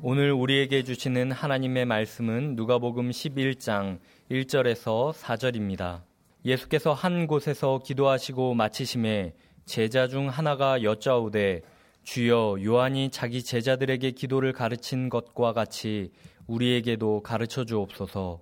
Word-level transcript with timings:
오늘 0.00 0.30
우리에게 0.30 0.84
주시는 0.84 1.32
하나님의 1.32 1.84
말씀은 1.84 2.54
누가복음 2.54 3.10
11장 3.10 3.98
1절에서 4.30 5.12
4절입니다. 5.12 6.02
예수께서 6.44 6.92
한 6.92 7.26
곳에서 7.26 7.80
기도하시고 7.84 8.54
마치심에 8.54 9.34
제자 9.64 10.06
중 10.06 10.28
하나가 10.28 10.84
여짜오되 10.84 11.62
주여 12.04 12.58
요한이 12.62 13.10
자기 13.10 13.42
제자들에게 13.42 14.12
기도를 14.12 14.52
가르친 14.52 15.08
것과 15.08 15.52
같이 15.52 16.12
우리에게도 16.46 17.24
가르쳐 17.24 17.64
주옵소서. 17.64 18.40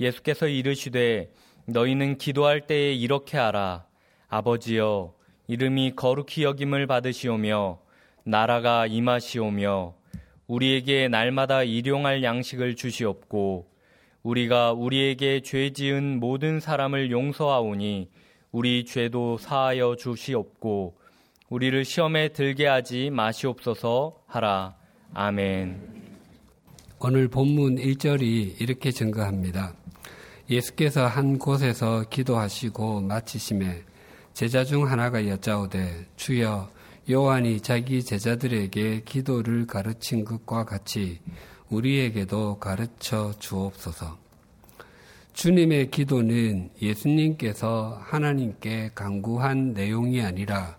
예수께서 0.00 0.48
이르시되 0.48 1.30
너희는 1.66 2.16
기도할 2.16 2.66
때에 2.66 2.94
이렇게 2.94 3.36
하라. 3.36 3.84
아버지여 4.28 5.12
이름이 5.48 5.96
거룩히 5.96 6.44
여김을 6.44 6.86
받으시오며 6.86 7.78
나라가 8.24 8.86
임하시오며 8.86 9.97
우리에게 10.48 11.08
날마다 11.08 11.62
일용할 11.62 12.22
양식을 12.24 12.74
주시옵고 12.74 13.68
우리가 14.22 14.72
우리에게 14.72 15.40
죄 15.42 15.72
지은 15.72 16.18
모든 16.18 16.58
사람을 16.58 17.10
용서하오니 17.10 18.10
우리 18.50 18.84
죄도 18.84 19.38
사하여 19.38 19.96
주시옵고 19.96 20.96
우리를 21.50 21.84
시험에 21.84 22.28
들게 22.28 22.66
하지 22.66 23.10
마시옵소서 23.10 24.22
하라. 24.26 24.74
아멘. 25.14 25.98
오늘 26.98 27.28
본문 27.28 27.76
1절이 27.76 28.60
이렇게 28.60 28.90
증거합니다. 28.90 29.74
예수께서 30.50 31.06
한 31.06 31.38
곳에서 31.38 32.04
기도하시고 32.08 33.02
마치심에 33.02 33.82
제자 34.32 34.64
중 34.64 34.90
하나가 34.90 35.26
여짜오되 35.26 36.06
주여 36.16 36.70
요한이 37.10 37.60
자기 37.62 38.02
제자들에게 38.02 39.02
기도를 39.06 39.66
가르친 39.66 40.26
것과 40.26 40.66
같이 40.66 41.20
우리에게도 41.70 42.58
가르쳐 42.58 43.32
주옵소서. 43.38 44.18
주님의 45.32 45.90
기도는 45.90 46.68
예수님께서 46.82 47.98
하나님께 48.02 48.90
강구한 48.94 49.72
내용이 49.72 50.20
아니라 50.20 50.76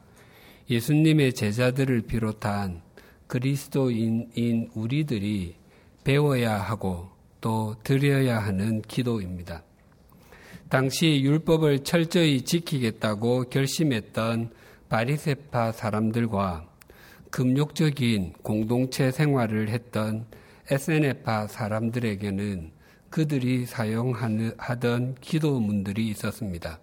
예수님의 0.70 1.34
제자들을 1.34 2.02
비롯한 2.02 2.82
그리스도인인 3.26 4.70
우리들이 4.76 5.56
배워야 6.04 6.58
하고 6.58 7.10
또 7.42 7.76
드려야 7.84 8.38
하는 8.38 8.84
기도입니다. 8.84 9.64
당시 10.70 11.22
율법을 11.24 11.84
철저히 11.84 12.42
지키겠다고 12.42 13.46
결심했던 13.50 14.52
바리세파 14.90 15.72
사람들과 15.72 16.68
금욕적인 17.30 18.34
공동체 18.42 19.12
생활을 19.12 19.70
했던 19.70 20.26
에세네파 20.72 21.48
사람들에게는 21.48 22.72
그들이 23.12 23.68
사용하던 23.68 25.16
기도문들이 25.22 26.08
있었습니다. 26.10 26.80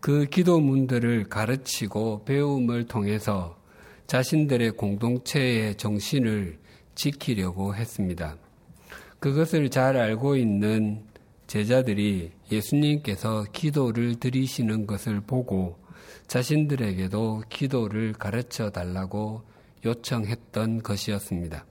그 0.00 0.26
기도문들을 0.26 1.24
가르치고 1.30 2.24
배움을 2.26 2.86
통해서 2.86 3.56
자신들의 4.06 4.72
공동체의 4.72 5.76
정신을 5.76 6.58
지키려고 6.94 7.74
했습니다. 7.74 8.36
그것을 9.20 9.70
잘 9.70 9.96
알고 9.96 10.36
있는 10.36 11.02
제자들이 11.46 12.32
예수님께서 12.52 13.46
기도를 13.52 14.16
드리시는 14.20 14.86
것을 14.86 15.22
보고 15.22 15.85
자신들에게도 16.26 17.44
기도를 17.48 18.12
가르쳐 18.12 18.70
달라고 18.70 19.42
요청했던 19.84 20.82
것이었습니다. 20.82 21.64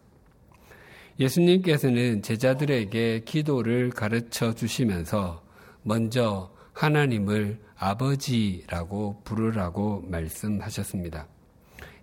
예수님께서는 1.20 2.22
제자들에게 2.22 3.22
기도를 3.26 3.90
가르쳐 3.90 4.54
주시면서 4.54 5.44
먼저 5.84 6.52
하나님을 6.74 7.60
아버지라고 7.78 9.22
부르라고 9.24 10.04
말씀하셨습니다. 10.08 11.28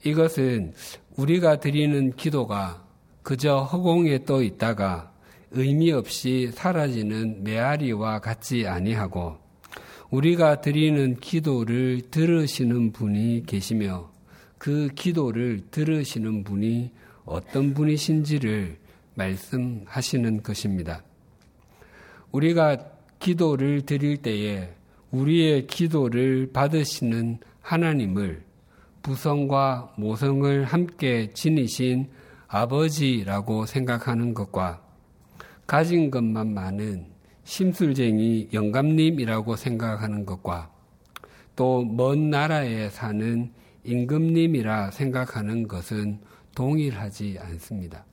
이것은 0.04 0.72
우리가 1.16 1.60
드리는 1.60 2.14
기도가 2.16 2.86
그저 3.22 3.60
허공에 3.60 4.24
떠 4.24 4.42
있다가 4.42 5.12
의미 5.50 5.92
없이 5.92 6.50
사라지는 6.52 7.44
메아리와 7.44 8.20
같지 8.20 8.66
아니하고 8.66 9.41
우리가 10.12 10.60
드리는 10.60 11.16
기도를 11.16 12.02
들으시는 12.10 12.92
분이 12.92 13.44
계시며 13.46 14.10
그 14.58 14.90
기도를 14.94 15.62
들으시는 15.70 16.44
분이 16.44 16.90
어떤 17.24 17.72
분이신지를 17.72 18.76
말씀하시는 19.14 20.42
것입니다. 20.42 21.02
우리가 22.30 22.76
기도를 23.20 23.86
드릴 23.86 24.18
때에 24.18 24.74
우리의 25.12 25.66
기도를 25.66 26.50
받으시는 26.52 27.38
하나님을 27.62 28.42
부성과 29.00 29.94
모성을 29.96 30.64
함께 30.64 31.30
지니신 31.32 32.10
아버지라고 32.48 33.64
생각하는 33.64 34.34
것과 34.34 34.82
가진 35.66 36.10
것만 36.10 36.52
많은 36.52 37.11
심술쟁이 37.44 38.50
영감님이라고 38.52 39.56
생각하는 39.56 40.24
것과 40.26 40.70
또 41.56 41.84
먼 41.84 42.30
나라에 42.30 42.88
사는 42.88 43.52
임금님이라 43.84 44.90
생각하는 44.90 45.68
것은 45.68 46.20
동일하지 46.54 47.38
않습니다. 47.40 48.04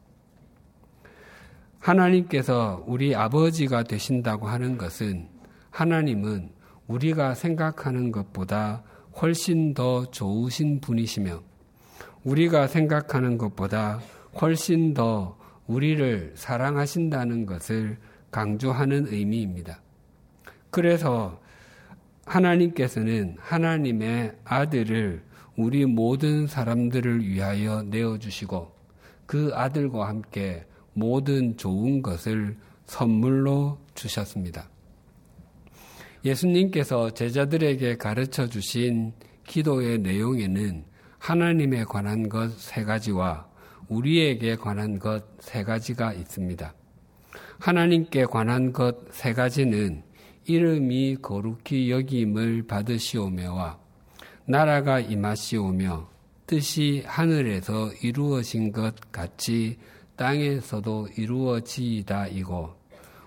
하나님께서 1.80 2.84
우리 2.88 3.16
아버지가 3.16 3.84
되신다고 3.84 4.48
하는 4.48 4.78
것은 4.78 5.30
하나님은 5.70 6.50
우리가 6.88 7.36
생각하는 7.36 8.12
것보다 8.12 8.84
훨씬 9.22 9.74
더 9.74 10.10
좋으신 10.10 10.82
분이시며 10.82 11.42
우리가 12.24 12.68
생각하는 12.68 13.38
것보다 13.38 14.00
훨씬 14.42 14.94
더 14.94 15.38
우리를 15.68 16.34
사랑하신다는 16.36 17.46
것을 17.46 17.98
강조하는 18.32 19.08
의미입니다. 19.08 19.82
그래서 20.70 21.40
하나님께서는 22.26 23.36
하나님의 23.40 24.34
아들을 24.44 25.24
우리 25.56 25.86
모든 25.86 26.48
사람들을 26.48 27.28
위하여 27.28 27.82
내어주시고 27.84 28.72
그 29.26 29.52
아들과 29.54 30.08
함께 30.08 30.66
모든 30.94 31.58
좋은 31.58 32.02
것을 32.02 32.58
선물로 32.86 33.80
주셨습니다. 33.94 34.70
예수님께서 36.26 37.12
제자들에게 37.12 37.98
가르쳐 37.98 38.48
주신 38.48 39.14
기도의 39.46 40.00
내용에는 40.00 40.84
하나님에 41.18 41.84
관한 41.86 42.30
것 42.30 42.52
세 42.58 42.84
가지와 42.84 43.48
우리에게 43.88 44.56
관한 44.56 45.00
것 45.00 45.26
세 45.40 45.64
가지가 45.64 46.14
있습니다. 46.14 46.74
하나님께 47.60 48.26
관한 48.26 48.72
것 48.72 48.96
세 49.12 49.34
가지는 49.34 50.02
이름이 50.46 51.18
거룩히 51.22 51.92
여김을 51.92 52.64
받으시오며와 52.68 53.78
나라가 54.46 55.00
임하시오며 55.00 56.10
뜻이 56.48 57.04
하늘에서 57.06 57.92
이루어진 58.02 58.72
것 58.72 58.96
같이 59.12 59.78
땅에서도 60.16 61.10
이루어지이다이고 61.18 62.70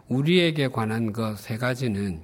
우리에게 0.09 0.69
관한 0.69 1.13
것 1.13 1.37
세 1.37 1.57
가지는 1.59 2.23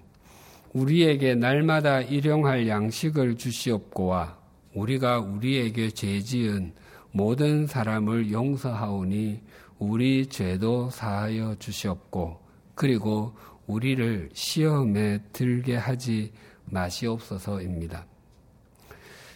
우리에게 0.73 1.35
날마다 1.35 2.01
일용할 2.01 2.69
양식을 2.69 3.37
주시옵고와 3.37 4.39
우리가 4.75 5.21
우리에게 5.21 5.91
죄 5.91 6.21
지은 6.21 6.73
모든 7.13 7.67
사람을 7.67 8.31
용서하오니 8.33 9.41
우리 9.79 10.27
죄도 10.27 10.91
사하여 10.91 11.57
주시옵고 11.59 12.41
그리고 12.75 13.35
우리를 13.67 14.31
시험에 14.33 15.21
들게 15.33 15.77
하지 15.77 16.33
마시옵소서입니다. 16.65 18.07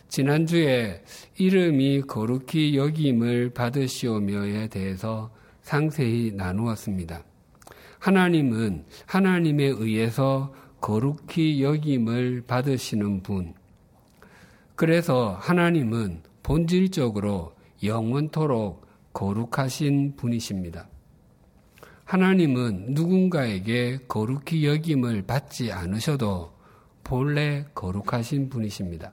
지난주에 0.09 1.03
이름이 1.39 2.03
거룩히 2.03 2.77
여김을 2.77 3.51
받으시오며에 3.51 4.69
대해서 4.69 5.31
상세히 5.63 6.33
나누었습니다. 6.35 7.25
하나님은 7.99 8.85
하나님에 9.07 9.65
의해서 9.65 10.53
거룩히 10.81 11.63
여김을 11.63 12.43
받으시는 12.47 13.23
분. 13.23 13.55
그래서 14.75 15.39
하나님은 15.41 16.23
본질적으로 16.43 17.55
영원토록 17.83 18.85
거룩하신 19.13 20.17
분이십니다. 20.17 20.89
하나님은 22.05 22.87
누군가에게 22.91 24.01
거룩히 24.09 24.67
여김을 24.67 25.23
받지 25.23 25.73
않으셔도 25.73 26.53
본래 27.05 27.65
거룩하신 27.75 28.49
분이십니다. 28.49 29.13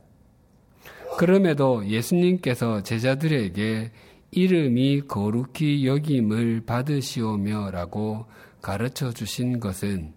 그럼에도 1.17 1.85
예수님께서 1.87 2.83
제자들에게 2.83 3.91
이름이 4.31 5.01
거룩히 5.07 5.87
여김을 5.87 6.63
받으시오며라고 6.65 8.25
가르쳐 8.61 9.11
주신 9.11 9.59
것은 9.59 10.13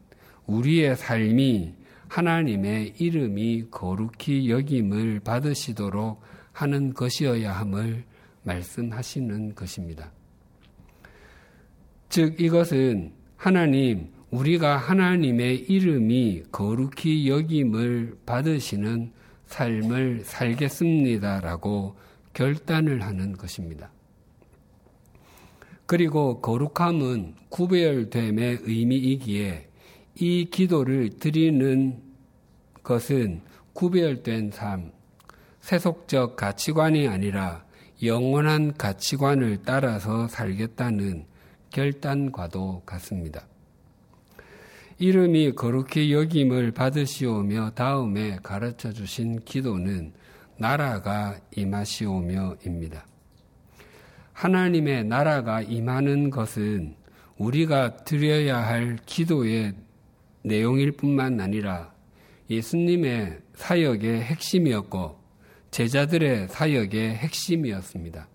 우리의 0.47 0.97
삶이 0.97 1.75
하나님의 2.09 2.95
이름이 2.99 3.71
거룩히 3.71 4.51
여김을 4.51 5.21
받으시도록 5.21 6.21
하는 6.53 6.93
것이어야 6.93 7.53
함을 7.53 8.05
말씀하시는 8.43 9.55
것입니다. 9.55 10.11
즉 12.09 12.41
이것은 12.41 13.13
하나님 13.37 14.13
우리가 14.31 14.77
하나님의 14.77 15.59
이름이 15.69 16.45
거룩히 16.53 17.29
여김을 17.29 18.19
받으시는 18.25 19.13
삶을 19.47 20.23
살겠습니다라고 20.25 21.97
결단을 22.33 23.03
하는 23.03 23.33
것입니다. 23.33 23.91
그리고 25.85 26.41
거룩함은 26.41 27.35
구별됨의 27.51 28.61
의미이기에 28.63 29.69
이 30.15 30.45
기도를 30.51 31.11
드리는 31.19 32.01
것은 32.83 33.43
구별된 33.75 34.51
삶, 34.53 34.93
세속적 35.61 36.37
가치관이 36.37 37.09
아니라 37.09 37.65
영원한 38.03 38.75
가치관을 38.75 39.61
따라서 39.65 40.27
살겠다는 40.27 41.25
결단과도 41.71 42.83
같습니다. 42.85 43.47
이름이 44.99 45.53
거룩히 45.53 46.13
여김을 46.13 46.73
받으시오며 46.73 47.73
다음에 47.75 48.39
가르쳐 48.43 48.93
주신 48.93 49.41
기도는 49.45 50.13
나라가 50.57 51.39
임하시오며입니다. 51.57 53.07
하나님의 54.33 55.05
나라가 55.05 55.61
임하는 55.61 56.31
것은 56.31 56.97
우리가 57.37 57.99
드려야 57.99 58.59
할 58.59 58.99
기도의 59.07 59.75
내용일 60.43 60.93
뿐만 60.93 61.41
아니라 61.41 61.93
예수님의 62.51 63.39
사역의 63.55 64.23
핵심이었고 64.23 65.22
제자들의 65.73 66.49
사역의 66.49 67.17
핵심이었습니다. 67.17 68.29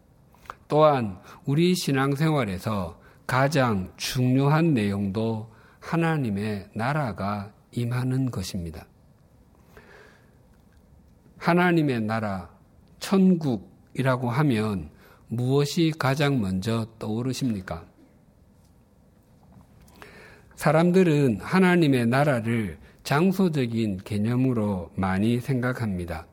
또한 0.68 1.20
우리 1.46 1.76
신앙생활에서 1.76 3.00
가장 3.28 3.94
중요한 3.96 4.74
내용도 4.74 5.50
하나님의 5.80 6.70
나라가 6.74 7.54
임하는 7.72 8.32
것입니다. 8.32 8.88
하나님의 11.38 12.02
나라, 12.02 12.50
천국이라고 13.00 14.32
하면 14.32 14.90
무엇이 15.28 15.94
가장 15.98 16.42
먼저 16.42 16.88
떠오르십니까? 16.98 17.86
사람들은 20.56 21.40
하나님의 21.42 22.08
나라를 22.08 22.80
장소적인 23.04 23.98
개념으로 24.04 24.92
많이 24.96 25.40
생각합니다. 25.40 26.26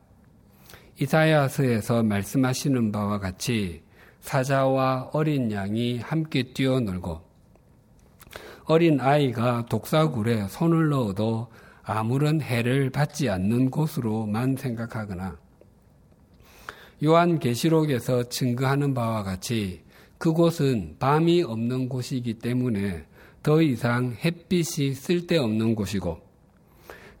이사야서에서 0.97 2.03
말씀하시는 2.03 2.91
바와 2.91 3.19
같이 3.19 3.83
사자와 4.21 5.09
어린 5.11 5.51
양이 5.51 5.99
함께 5.99 6.53
뛰어놀고 6.53 7.21
어린 8.63 8.99
아이가 9.01 9.65
독사굴에 9.69 10.47
손을 10.47 10.89
넣어도 10.89 11.51
아무런 11.83 12.41
해를 12.41 12.89
받지 12.89 13.29
않는 13.29 13.71
곳으로만 13.71 14.55
생각하거나 14.55 15.37
요한 17.03 17.39
계시록에서 17.39 18.29
증거하는 18.29 18.93
바와 18.93 19.23
같이 19.23 19.83
그곳은 20.17 20.95
밤이 20.97 21.43
없는 21.43 21.89
곳이기 21.89 22.35
때문에 22.35 23.05
더 23.43 23.61
이상 23.61 24.15
햇빛이 24.23 24.93
쓸데없는 24.93 25.75
곳이고 25.75 26.21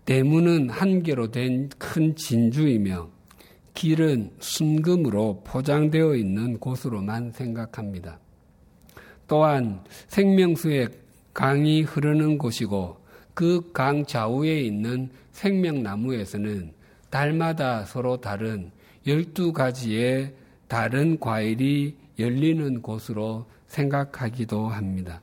대문은 0.05 0.69
한 0.69 1.03
개로 1.03 1.29
된 1.29 1.69
큰 1.77 2.15
진주이며 2.15 3.14
길은 3.75 4.31
순금으로 4.39 5.43
포장되어 5.45 6.15
있는 6.15 6.57
곳으로만 6.59 7.31
생각합니다. 7.31 8.19
또한 9.27 9.83
생명수의 10.07 10.89
강이 11.33 11.81
흐르는 11.83 12.37
곳이고 12.37 13.05
그 13.35 13.73
강 13.73 14.05
좌우에 14.05 14.61
있는 14.61 15.09
생명나무에서는 15.33 16.73
달마다 17.09 17.85
서로 17.85 18.21
다른 18.21 18.71
12가지의 19.05 20.33
다른 20.67 21.19
과일이 21.19 21.97
열리는 22.17 22.81
곳으로 22.81 23.45
생각하기도 23.67 24.69
합니다. 24.69 25.21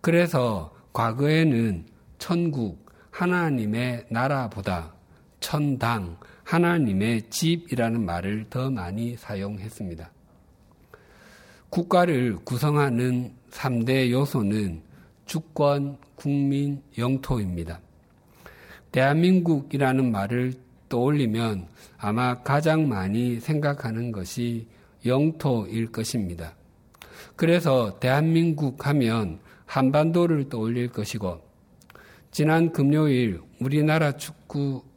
그래서 0.00 0.72
과거에는 0.92 1.84
천국, 2.18 2.86
하나님의 3.10 4.06
나라보다 4.10 4.94
천당, 5.40 6.16
하나님의 6.48 7.28
집이라는 7.28 8.06
말을 8.06 8.46
더 8.48 8.70
많이 8.70 9.18
사용했습니다. 9.18 10.10
국가를 11.68 12.36
구성하는 12.42 13.34
3대 13.50 14.10
요소는 14.10 14.80
주권, 15.26 15.98
국민, 16.14 16.80
영토입니다. 16.96 17.80
대한민국이라는 18.92 20.10
말을 20.10 20.54
떠올리면 20.88 21.66
아마 21.98 22.42
가장 22.42 22.88
많이 22.88 23.40
생각하는 23.40 24.10
것이 24.10 24.66
영토일 25.04 25.92
것입니다. 25.92 26.54
그래서 27.36 28.00
대한민국 28.00 28.86
하면 28.86 29.38
한반도를 29.66 30.48
떠올릴 30.48 30.88
것이고 30.88 31.42
지난 32.30 32.72
금요일 32.72 33.42
우리나라 33.60 34.12
축구 34.12 34.87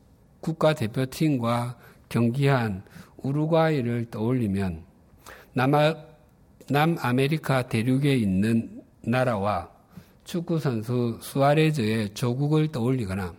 국가대표팀과 0.41 1.77
경기한 2.09 2.83
우루과이를 3.17 4.09
떠올리면 4.11 4.83
남아, 5.53 5.95
남아메리카 6.69 7.67
대륙에 7.67 8.15
있는 8.15 8.81
나라와 9.01 9.69
축구선수 10.23 11.19
수아레즈의 11.21 12.13
조국을 12.13 12.71
떠올리거나 12.71 13.33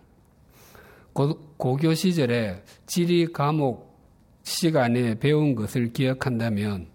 고, 1.13 1.37
교 1.57 1.93
시절에 1.93 2.63
지리 2.85 3.31
과목 3.31 3.93
시간에 4.43 5.15
배운 5.19 5.55
것을 5.55 5.93
기억한다면 5.93 6.87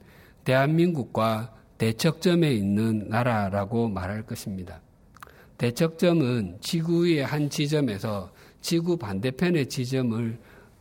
대한민국과 0.44 1.54
대척점에 1.78 2.52
있는 2.52 3.08
나라라고 3.08 3.88
말할 3.88 4.22
것입니다. 4.22 4.80
대척점은 5.56 6.58
지구 6.60 7.04
위의 7.04 7.24
한 7.24 7.48
지점에서 7.48 8.30
지구 8.68 8.98
반대편의 8.98 9.70
지점을 9.70 10.38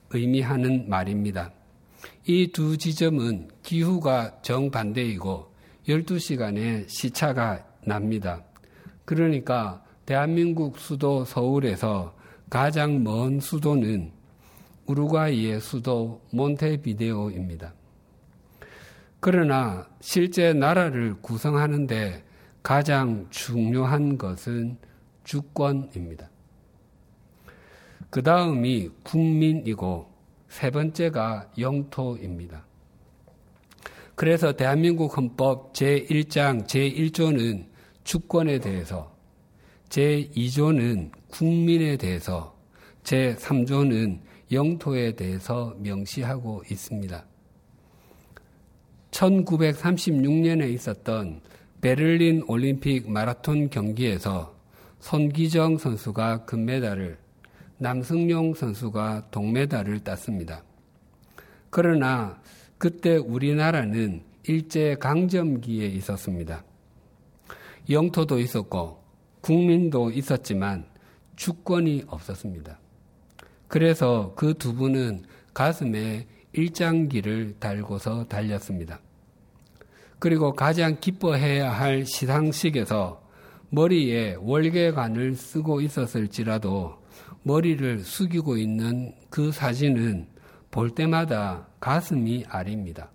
의미하는 0.09 0.89
말입니다. 0.89 1.53
이 2.25 2.51
두 2.51 2.77
지점은 2.77 3.47
기후가 3.63 4.41
정반대이고 4.41 5.53
12시간의 5.87 6.89
시차가 6.89 7.65
납니다. 7.85 8.43
그러니까 9.05 9.81
대한민국 10.05 10.79
수도 10.79 11.23
서울에서 11.23 12.13
가장 12.49 13.05
먼 13.05 13.39
수도는 13.39 14.11
우루과이의 14.87 15.61
수도 15.61 16.19
몬테비데오입니다. 16.33 17.73
그러나 19.21 19.87
실제 20.01 20.51
나라를 20.51 21.15
구성하는데 21.21 22.21
가장 22.61 23.27
중요한 23.29 24.17
것은 24.17 24.77
주권입니다. 25.23 26.29
그 28.09 28.23
다음이 28.23 28.89
국민이고 29.03 30.09
세 30.47 30.71
번째가 30.71 31.51
영토입니다. 31.57 32.65
그래서 34.15 34.53
대한민국 34.53 35.15
헌법 35.15 35.73
제1장 35.73 36.65
제1조는 36.65 37.67
주권에 38.03 38.59
대해서 38.59 39.15
제2조는 39.89 41.11
국민에 41.29 41.97
대해서 41.97 42.57
제3조는 43.03 44.21
영토에 44.51 45.11
대해서 45.15 45.75
명시하고 45.79 46.63
있습니다. 46.71 47.25
1936년에 49.11 50.71
있었던 50.73 51.41
베를린 51.81 52.43
올림픽 52.47 53.09
마라톤 53.09 53.69
경기에서 53.69 54.55
손기정 54.99 55.77
선수가 55.77 56.45
금메달을, 56.45 57.17
남승용 57.79 58.53
선수가 58.55 59.27
동메달을 59.31 59.99
땄습니다. 59.99 60.63
그러나 61.69 62.41
그때 62.77 63.17
우리나라는 63.17 64.23
일제 64.43 64.95
강점기에 64.95 65.87
있었습니다. 65.87 66.63
영토도 67.89 68.39
있었고 68.39 69.03
국민도 69.41 70.11
있었지만 70.11 70.85
주권이 71.35 72.05
없었습니다. 72.07 72.79
그래서 73.67 74.33
그 74.35 74.53
두 74.53 74.73
분은 74.73 75.23
가슴에 75.53 76.27
일장기를 76.53 77.55
달고서 77.59 78.25
달렸습니다. 78.25 78.99
그리고 80.19 80.53
가장 80.53 80.99
기뻐해야 80.99 81.71
할 81.71 82.05
시상식에서 82.05 83.21
머리에 83.69 84.35
월계관을 84.39 85.35
쓰고 85.35 85.81
있었을지라도 85.81 86.95
머리를 87.47 87.99
숙이고 87.99 88.57
있는 88.57 89.15
그 89.29 89.53
사진은 89.53 90.27
볼 90.69 90.89
때마다 90.91 91.65
가슴이 91.79 92.43
아립니다. 92.49 93.09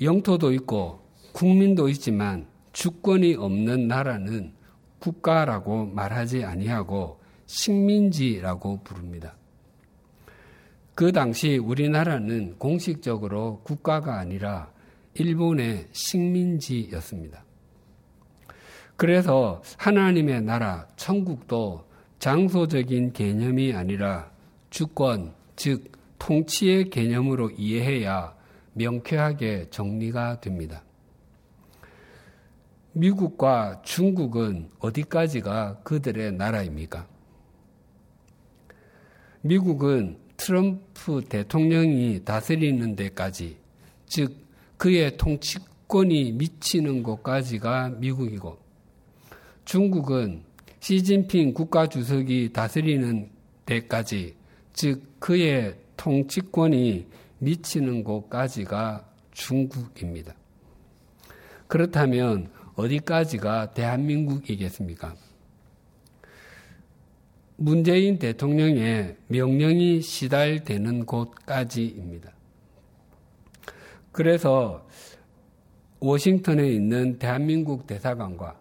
영토도 0.00 0.52
있고 0.52 1.02
국민도 1.32 1.88
있지만 1.88 2.46
주권이 2.72 3.34
없는 3.34 3.88
나라는 3.88 4.52
국가라고 5.00 5.86
말하지 5.86 6.44
아니하고 6.44 7.20
식민지라고 7.46 8.84
부릅니다. 8.84 9.34
그 10.94 11.10
당시 11.10 11.56
우리나라는 11.56 12.58
공식적으로 12.58 13.60
국가가 13.64 14.18
아니라 14.18 14.70
일본의 15.14 15.88
식민지였습니다. 15.90 17.44
그래서 18.96 19.62
하나님의 19.78 20.42
나라, 20.42 20.86
천국도 20.96 21.87
장소적인 22.18 23.12
개념이 23.12 23.74
아니라 23.74 24.30
주권, 24.70 25.34
즉, 25.56 25.92
통치의 26.18 26.90
개념으로 26.90 27.50
이해해야 27.50 28.34
명쾌하게 28.72 29.70
정리가 29.70 30.40
됩니다. 30.40 30.82
미국과 32.92 33.82
중국은 33.82 34.70
어디까지가 34.80 35.82
그들의 35.84 36.32
나라입니까? 36.32 37.06
미국은 39.42 40.18
트럼프 40.36 41.22
대통령이 41.28 42.24
다스리는 42.24 42.96
데까지, 42.96 43.56
즉, 44.06 44.34
그의 44.76 45.16
통치권이 45.16 46.32
미치는 46.32 47.04
곳까지가 47.04 47.90
미국이고, 47.90 48.58
중국은 49.64 50.47
시진핑 50.80 51.54
국가주석이 51.54 52.52
다스리는 52.52 53.30
데까지, 53.66 54.34
즉, 54.72 55.02
그의 55.18 55.76
통치권이 55.96 57.06
미치는 57.38 58.04
곳까지가 58.04 59.06
중국입니다. 59.32 60.34
그렇다면 61.66 62.50
어디까지가 62.76 63.74
대한민국이겠습니까? 63.74 65.14
문재인 67.56 68.20
대통령의 68.20 69.16
명령이 69.26 70.00
시달되는 70.00 71.06
곳까지입니다. 71.06 72.32
그래서 74.12 74.86
워싱턴에 75.98 76.68
있는 76.68 77.18
대한민국 77.18 77.88
대사관과 77.88 78.58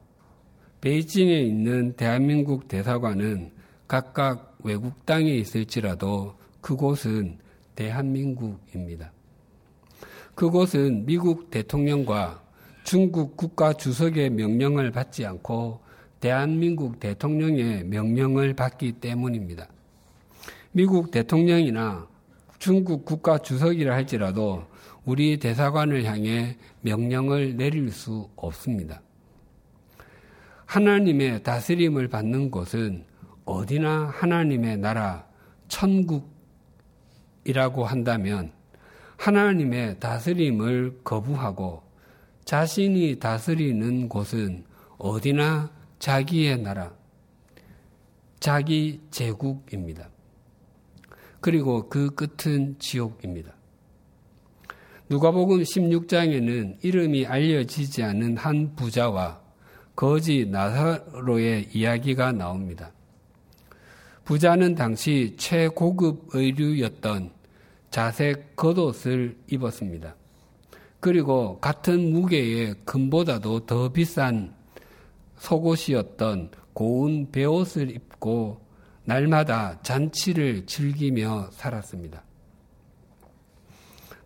베이징에 0.82 1.42
있는 1.42 1.94
대한민국 1.94 2.68
대사관은 2.68 3.52
각각 3.88 4.58
외국 4.64 5.06
땅에 5.06 5.34
있을지라도 5.34 6.36
그곳은 6.62 7.38
대한민국입니다. 7.76 9.12
그곳은 10.36 11.06
미국 11.06 11.50
대통령과 11.50 12.44
중국 12.84 13.36
국가 13.36 13.74
주석의 13.74 14.30
명령을 14.30 14.92
받지 14.92 15.26
않고 15.26 15.80
대한민국 16.20 17.00
대통령의 17.00 17.84
명령을 17.86 18.54
받기 18.54 18.94
때문입니다. 18.94 19.68
미국 20.72 21.10
대통령이나 21.12 22.08
중국 22.60 23.04
국가 23.04 23.40
주석이라 23.40 23.96
할지라도 23.96 24.64
우리 25.06 25.40
대사관을 25.40 26.04
향해 26.04 26.58
명령을 26.82 27.56
내릴 27.58 27.92
수 27.92 28.30
없습니다. 28.36 29.02
하나님의 30.68 31.44
다스림을 31.44 32.10
받는 32.10 32.52
곳은 32.52 33.06
어디나 33.46 34.12
하나님의 34.14 34.78
나라, 34.78 35.26
천국, 35.70 36.30
이라고 37.46 37.86
한다면 37.86 38.52
하나님의 39.16 40.02
다스림을 40.02 41.00
거부하고 41.06 41.84
자신이 42.44 43.20
다스리는 43.20 44.10
곳은 44.10 44.66
어디나 44.98 45.72
자기의 46.00 46.62
나라, 46.62 46.94
자기 48.42 49.00
제국입니다. 49.10 50.10
그리고 51.40 51.88
그 51.88 52.10
끝은 52.14 52.76
지옥입니다. 52.78 53.54
누가복음 55.10 55.62
16장에는 55.62 56.84
이름이 56.84 57.26
알려지지 57.26 58.04
않은 58.04 58.36
한 58.36 58.76
부자와 58.76 59.47
거지 59.98 60.46
나사로의 60.46 61.70
이야기가 61.74 62.32
나옵니다. 62.32 62.92
부자는 64.26 64.76
당시 64.76 65.34
최고급 65.38 66.30
의류였던 66.34 67.32
자색 67.90 68.56
겉옷을 68.56 69.36
입었습니다. 69.48 70.16
그리고 71.00 71.58
같은 71.60 72.14
무게의 72.14 72.76
금보다도 72.86 73.66
더 73.66 73.92
비싼 73.92 74.54
속옷이었던 75.38 76.52
고운 76.74 77.32
베옷을 77.32 77.90
입고 77.90 78.62
날마다 79.04 79.82
잔치를 79.82 80.68
즐기며 80.68 81.50
살았습니다. 81.54 82.22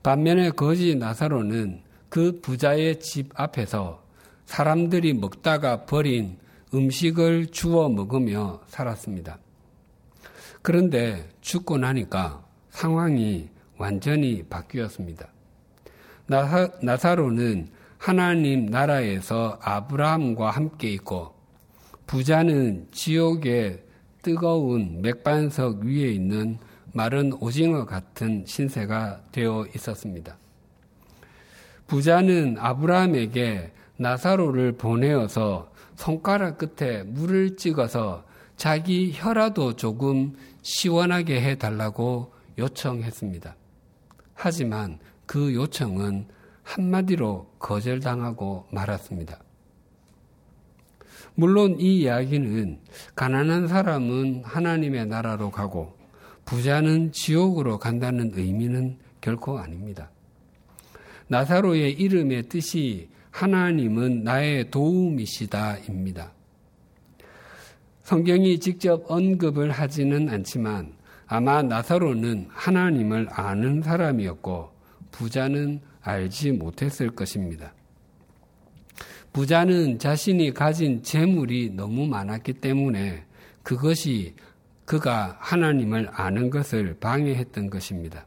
반면에 0.04 0.50
거지 0.50 0.96
나사로는 0.96 1.84
그 2.10 2.42
부자의 2.42 3.00
집 3.00 3.30
앞에서 3.40 4.01
사람들이 4.51 5.13
먹다가 5.13 5.86
버린 5.86 6.38
음식을 6.74 7.51
주워 7.51 7.88
먹으며 7.88 8.60
살았습니다. 8.67 9.39
그런데 10.62 11.29
죽고 11.39 11.77
나니까 11.77 12.46
상황이 12.70 13.48
완전히 13.77 14.43
바뀌었습니다. 14.43 15.29
나사, 16.27 16.70
나사로는 16.84 17.70
하나님 17.98 18.65
나라에서 18.65 19.58
아브라함과 19.62 20.51
함께 20.51 20.91
있고 20.96 21.34
부자는 22.05 22.89
지옥의 22.91 23.81
뜨거운 24.22 25.01
맥반석 25.01 25.84
위에 25.86 26.12
있는 26.12 26.58
마른 26.91 27.31
오징어 27.39 27.86
같은 27.86 28.43
신세가 28.46 29.22
되어 29.31 29.65
있었습니다. 29.74 30.36
부자는 31.88 32.58
아브라함에게 32.60 33.72
나사로를 34.01 34.74
보내어서 34.74 35.72
손가락 35.96 36.58
끝에 36.58 37.03
물을 37.03 37.55
찍어서 37.55 38.25
자기 38.58 39.12
혀라도 39.13 39.75
조금 39.75 40.34
시원하게 40.63 41.41
해달라고 41.41 42.34
요청했습니다. 42.58 43.55
하지만 44.34 44.98
그 45.27 45.53
요청은 45.53 46.27
한마디로 46.63 47.53
거절당하고 47.60 48.65
말았습니다. 48.72 49.39
물론 51.36 51.79
이 51.79 52.00
이야기는 52.01 52.79
가난한 53.15 53.67
사람은 53.67 54.43
하나님의 54.43 55.05
나라로 55.05 55.51
가고 55.51 55.96
부자는 56.46 57.12
지옥으로 57.12 57.77
간다는 57.77 58.31
의미는 58.34 58.98
결코 59.22 59.60
아닙니다. 59.60 60.10
나사로의 61.27 61.93
이름의 61.93 62.50
뜻이 62.50 63.12
하나님은 63.32 64.24
나의 64.24 64.70
도움이시다입니다. 64.70 66.32
성경이 68.04 68.60
직접 68.60 69.10
언급을 69.10 69.72
하지는 69.72 70.30
않지만 70.30 70.94
아마 71.28 71.64
나사로는 71.64 72.48
하나님을 72.50 73.28
아는 73.32 73.82
사람이었고 73.82 74.70
부자는 75.12 75.80
알지 76.02 76.52
못했을 76.52 77.10
것입니다. 77.10 77.74
부자는 79.32 79.98
자신이 79.98 80.54
가진 80.54 81.02
재물이 81.02 81.72
너무 81.76 82.06
많았기 82.06 82.54
때문에 82.54 83.24
그것이 83.64 84.36
그가 84.84 85.38
하나님을 85.40 86.10
아는 86.12 86.50
것을 86.50 86.98
방해했던 87.00 87.70
것입니다. 87.70 88.26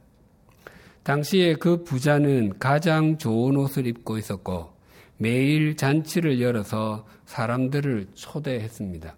당시에 1.03 1.57
그 1.57 1.85
부자는 1.85 2.59
가장 2.59 3.19
좋은 3.19 3.57
옷을 3.57 3.87
입고 3.87 4.17
있었고 4.17 4.74
매일 5.17 5.77
잔치를 5.77 6.41
열어서 6.41 7.07
사람들을 7.27 8.09
초대했습니다. 8.15 9.17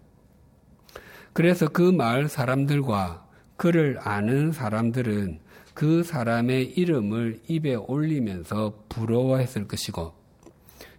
그래서 1.33 1.69
그 1.69 1.83
마을 1.83 2.29
사람들과 2.29 3.27
그를 3.57 3.99
아는 4.01 4.53
사람들은 4.53 5.41
그 5.75 6.03
사람의 6.03 6.73
이름을 6.73 7.41
입에 7.49 7.75
올리면서 7.75 8.85
부러워했을 8.89 9.69
것이고 9.69 10.15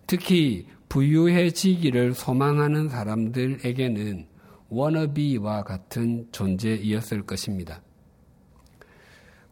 특히 0.05 0.67
부유해지기를 0.89 2.13
소망하는 2.13 2.87
사람들에게는 2.87 4.27
워너비와 4.69 5.63
같은 5.63 6.27
존재이었을 6.31 7.23
것입니다. 7.23 7.81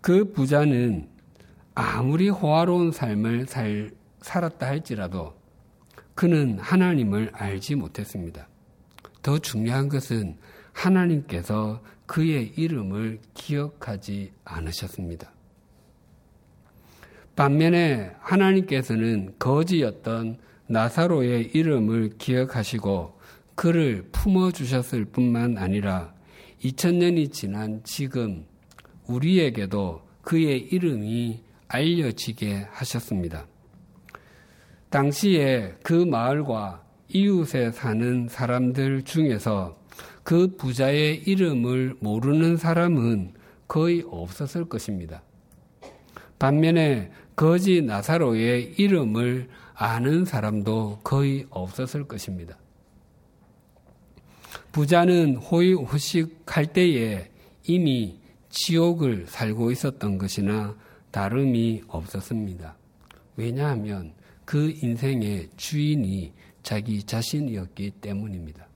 그 0.01 0.31
부자는 0.31 1.09
아무리 1.73 2.29
호화로운 2.29 2.91
삶을 2.91 3.47
살, 3.47 3.91
살았다 4.25 4.65
할지라도 4.65 5.35
그는 6.15 6.57
하나님을 6.57 7.29
알지 7.33 7.75
못했습니다. 7.75 8.47
더 9.21 9.37
중요한 9.37 9.87
것은 9.87 10.37
하나님께서 10.73 11.83
그의 12.07 12.53
이름을 12.57 13.19
기억하지 13.35 14.33
않으셨습니다. 14.43 15.31
반면에 17.35 18.13
하나님께서는 18.19 19.35
거지였던 19.37 20.37
나사로의 20.67 21.51
이름을 21.53 22.17
기억하시고 22.17 23.19
그를 23.53 24.09
품어주셨을 24.11 25.05
뿐만 25.05 25.57
아니라 25.57 26.13
2000년이 26.63 27.31
지난 27.31 27.81
지금 27.83 28.45
우리에게도 29.05 30.01
그의 30.23 30.59
이름이 30.61 31.43
알려지게 31.67 32.67
하셨습니다. 32.71 33.47
당시에 34.95 35.73
그 35.83 35.91
마을과 35.91 36.81
이웃에 37.09 37.73
사는 37.73 38.29
사람들 38.29 39.01
중에서 39.03 39.77
그 40.23 40.55
부자의 40.55 41.17
이름을 41.27 41.97
모르는 41.99 42.55
사람은 42.55 43.33
거의 43.67 44.05
없었을 44.09 44.69
것입니다. 44.69 45.21
반면에 46.39 47.11
거지 47.35 47.81
나사로의 47.81 48.75
이름을 48.77 49.49
아는 49.73 50.23
사람도 50.23 51.01
거의 51.03 51.45
없었을 51.49 52.07
것입니다. 52.07 52.57
부자는 54.71 55.35
호의호식할 55.35 56.67
때에 56.67 57.29
이미 57.63 58.17
지옥을 58.47 59.25
살고 59.27 59.71
있었던 59.71 60.17
것이나 60.17 60.73
다름이 61.11 61.83
없었습니다. 61.89 62.77
왜냐하면 63.35 64.13
그 64.45 64.73
인생의 64.81 65.49
주인이 65.57 66.33
자기 66.63 67.03
자신이었기 67.03 67.91
때문입니다. 68.01 68.67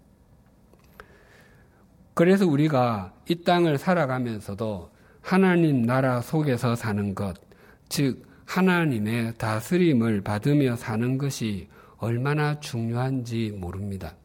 그래서 2.13 2.45
우리가 2.45 3.13
이 3.29 3.35
땅을 3.43 3.77
살아가면서도 3.77 4.91
하나님 5.21 5.83
나라 5.83 6.21
속에서 6.21 6.75
사는 6.75 7.15
것, 7.15 7.37
즉, 7.87 8.27
하나님의 8.45 9.35
다스림을 9.37 10.21
받으며 10.21 10.75
사는 10.75 11.17
것이 11.17 11.67
얼마나 11.97 12.59
중요한지 12.59 13.55
모릅니다. 13.55 14.15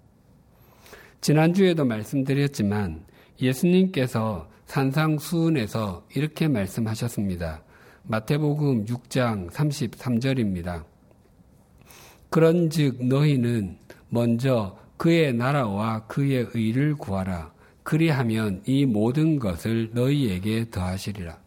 지난주에도 1.21 1.85
말씀드렸지만 1.85 3.05
예수님께서 3.41 4.49
산상수훈에서 4.67 6.07
이렇게 6.15 6.49
말씀하셨습니다. 6.49 7.63
마태복음 8.05 8.87
6장 8.87 9.51
33절입니다. 9.51 10.85
그런즉 12.35 13.05
너희는 13.05 13.79
먼저 14.09 14.77
그의 14.97 15.33
나라와 15.33 16.05
그의 16.09 16.49
의를 16.53 16.97
구하라. 16.97 17.53
그리하면 17.85 18.61
이 18.67 18.87
모든 18.87 19.39
것을 19.39 19.91
너희에게 19.93 20.69
더하시리라. 20.69 21.39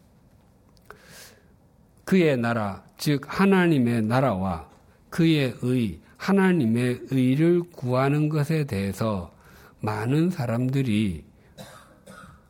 그의 2.06 2.38
나라, 2.38 2.82
즉 2.96 3.20
하나님의 3.26 4.00
나라와 4.04 4.66
그의 5.10 5.58
의, 5.60 6.00
하나님의 6.16 7.00
의를 7.10 7.64
구하는 7.64 8.30
것에 8.30 8.64
대해서 8.64 9.34
많은 9.80 10.30
사람들이 10.30 11.22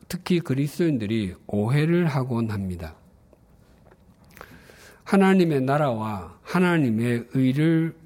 특히 0.07 0.39
그리스도인들이 0.39 1.35
오해를 1.45 2.05
하곤 2.05 2.51
합니다. 2.51 2.95
하나님의 5.03 5.59
나라와 5.59 6.39
하나님의 6.43 7.25
의를 7.33 7.99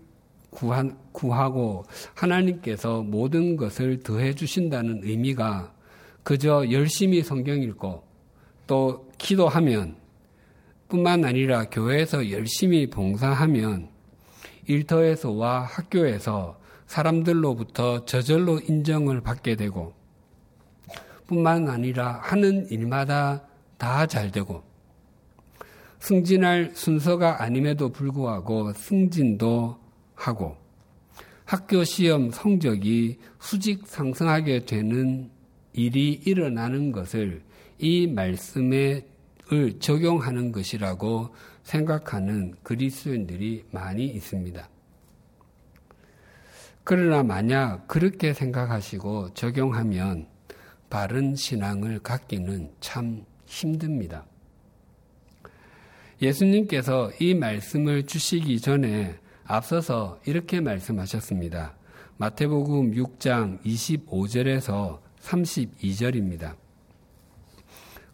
구한, 0.53 0.98
구하고 1.12 1.86
하나님께서 2.15 3.01
모든 3.01 3.57
것을 3.57 4.00
더해 4.00 4.34
주신다는 4.34 5.01
의미가 5.04 5.73
그저 6.23 6.71
열심히 6.71 7.21
성경 7.21 7.62
읽고 7.62 8.04
또 8.67 9.12
기도하면 9.17 9.97
뿐만 10.88 11.25
아니라 11.25 11.65
교회에서 11.65 12.32
열심히 12.32 12.89
봉사하면 12.89 13.89
일터에서와 14.67 15.62
학교에서 15.62 16.60
사람들로부터 16.86 18.06
저절로 18.06 18.60
인정을 18.60 19.21
받게 19.21 19.56
되고 19.56 19.93
뿐만 21.28 21.67
아니라 21.67 22.19
하는 22.21 22.67
일마다 22.69 23.43
다 23.78 24.06
잘 24.06 24.32
되고 24.32 24.63
승진할 25.99 26.71
순서가 26.73 27.41
아님에도 27.41 27.89
불구하고 27.89 28.73
승진도 28.73 29.83
하고 30.15 30.58
학교 31.45 31.84
시험 31.84 32.32
성적이 32.32 33.19
수직 33.39 33.86
상승하게 33.86 34.65
되는 34.65 35.30
일이 35.73 36.21
일어나는 36.26 36.91
것을 36.91 37.41
이 37.80 38.08
말씀에 38.08 39.06
을 39.52 39.78
적용하는 39.80 40.54
것이라고 40.54 41.36
생각하는 41.63 42.56
그리스도인들이 42.63 43.65
많이 43.71 44.06
있습니다. 44.06 44.69
그러나 46.86 47.23
만약 47.23 47.88
그렇게 47.88 48.34
생각하시고 48.34 49.34
적용하면 49.34 50.28
바른 50.89 51.36
신앙을 51.36 51.99
갖기는 51.99 52.71
참 52.80 53.26
힘듭니다. 53.45 54.26
예수님께서 56.21 57.12
이 57.19 57.36
말씀을 57.36 58.06
주시기 58.06 58.62
전에 58.62 59.15
앞서서 59.45 60.19
이렇게 60.25 60.62
말씀하셨습니다. 60.62 61.75
마태복음 62.17 62.91
6장 62.91 63.62
25절에서 63.63 64.99
32절입니다. 65.21 66.56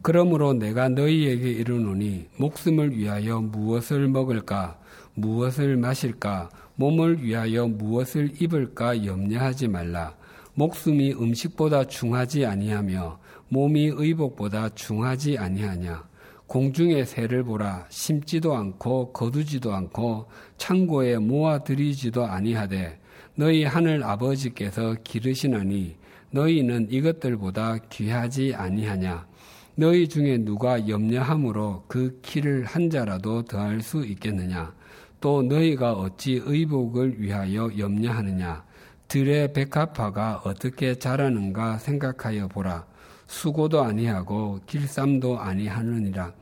그러므로 0.02 0.54
내가 0.54 0.90
너희에게 0.90 1.52
이르노니 1.52 2.30
목숨을 2.38 2.98
위하여 2.98 3.42
무엇을 3.42 4.08
먹을까? 4.08 4.80
무엇을 5.14 5.78
마실까? 5.78 6.50
몸을 6.76 7.22
위하여 7.22 7.68
무엇을 7.68 8.42
입을까? 8.42 9.06
염려하지 9.06 9.68
말라. 9.68 10.16
목숨이 10.54 11.14
음식보다 11.14 11.86
중하지 11.86 12.46
아니하며 12.46 13.20
몸이 13.50 13.92
의복보다 13.96 14.70
중하지 14.70 15.38
아니하냐 15.38 16.09
공중의 16.50 17.06
새를 17.06 17.44
보라 17.44 17.86
심지도 17.90 18.56
않고 18.56 19.14
거두지도 19.14 19.72
않고 19.72 20.26
창고에 20.58 21.18
모아 21.20 21.60
들이지도 21.60 22.26
아니하되 22.26 23.00
너희 23.36 23.64
하늘 23.64 24.04
아버지께서 24.04 24.96
기르시나니 25.04 25.96
너희는 26.32 26.88
이것들보다 26.90 27.78
귀하지 27.92 28.56
아니하냐? 28.56 29.28
너희 29.76 30.08
중에 30.08 30.40
누가 30.40 30.88
염려함으로 30.88 31.84
그 31.88 32.20
키를 32.24 32.66
한 32.66 32.90
자라도 32.90 33.44
더할 33.44 33.82
수 33.82 34.04
있겠느냐? 34.04 34.74
또 35.22 35.44
너희가 35.44 35.94
어찌 35.94 36.42
의복을 36.44 37.22
위하여 37.22 37.70
염려하느냐? 37.78 38.66
들의 39.08 39.54
백합화가 39.54 40.42
어떻게 40.46 40.96
자라는가 40.96 41.78
생각하여 41.78 42.48
보라 42.48 42.89
수고도 43.30 43.84
아니하고 43.84 44.60
길쌈도 44.66 45.40
아니하느니라 45.40 46.34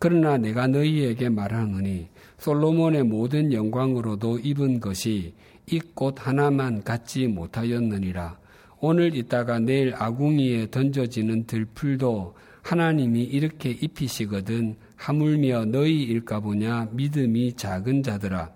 그러나 0.00 0.36
내가 0.36 0.66
너희에게 0.66 1.28
말하노니 1.28 2.08
솔로몬의 2.38 3.04
모든 3.04 3.52
영광으로도 3.52 4.40
입은 4.40 4.80
것이 4.80 5.32
이 5.66 5.80
꽃 5.94 6.26
하나만 6.26 6.82
갖지 6.82 7.26
못하였느니라. 7.26 8.36
오늘 8.80 9.16
있다가 9.16 9.60
내일 9.60 9.94
아궁이에 9.96 10.70
던져지는 10.70 11.46
들풀도 11.46 12.34
하나님이 12.62 13.22
이렇게 13.22 13.70
입히시거든 13.70 14.76
하물며 14.96 15.66
너희 15.66 16.02
일까 16.02 16.40
보냐 16.40 16.88
믿음이 16.92 17.54
작은 17.54 18.02
자들아. 18.02 18.50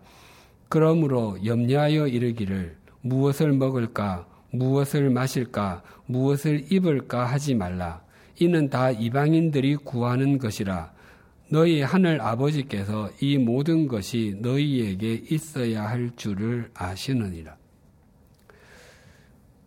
그러므로 0.68 1.38
염려하여 1.42 2.08
이르기를 2.08 2.76
무엇을 3.00 3.52
먹을까 3.52 4.26
무엇을 4.50 5.10
마실까 5.10 5.82
무엇을 6.06 6.72
입을까 6.72 7.24
하지 7.24 7.54
말라. 7.54 8.02
이는 8.40 8.70
다 8.70 8.90
이방인들이 8.90 9.76
구하는 9.76 10.38
것이라. 10.38 10.92
너희 11.50 11.80
하늘 11.80 12.20
아버지께서 12.20 13.10
이 13.20 13.38
모든 13.38 13.88
것이 13.88 14.36
너희에게 14.40 15.24
있어야 15.30 15.88
할 15.88 16.10
줄을 16.16 16.70
아시느니라. 16.74 17.56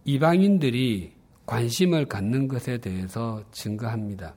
이방인들이 0.06 1.14
관심을 1.46 2.06
갖는 2.06 2.48
것에 2.48 2.78
대해서 2.78 3.44
증거합니다. 3.52 4.36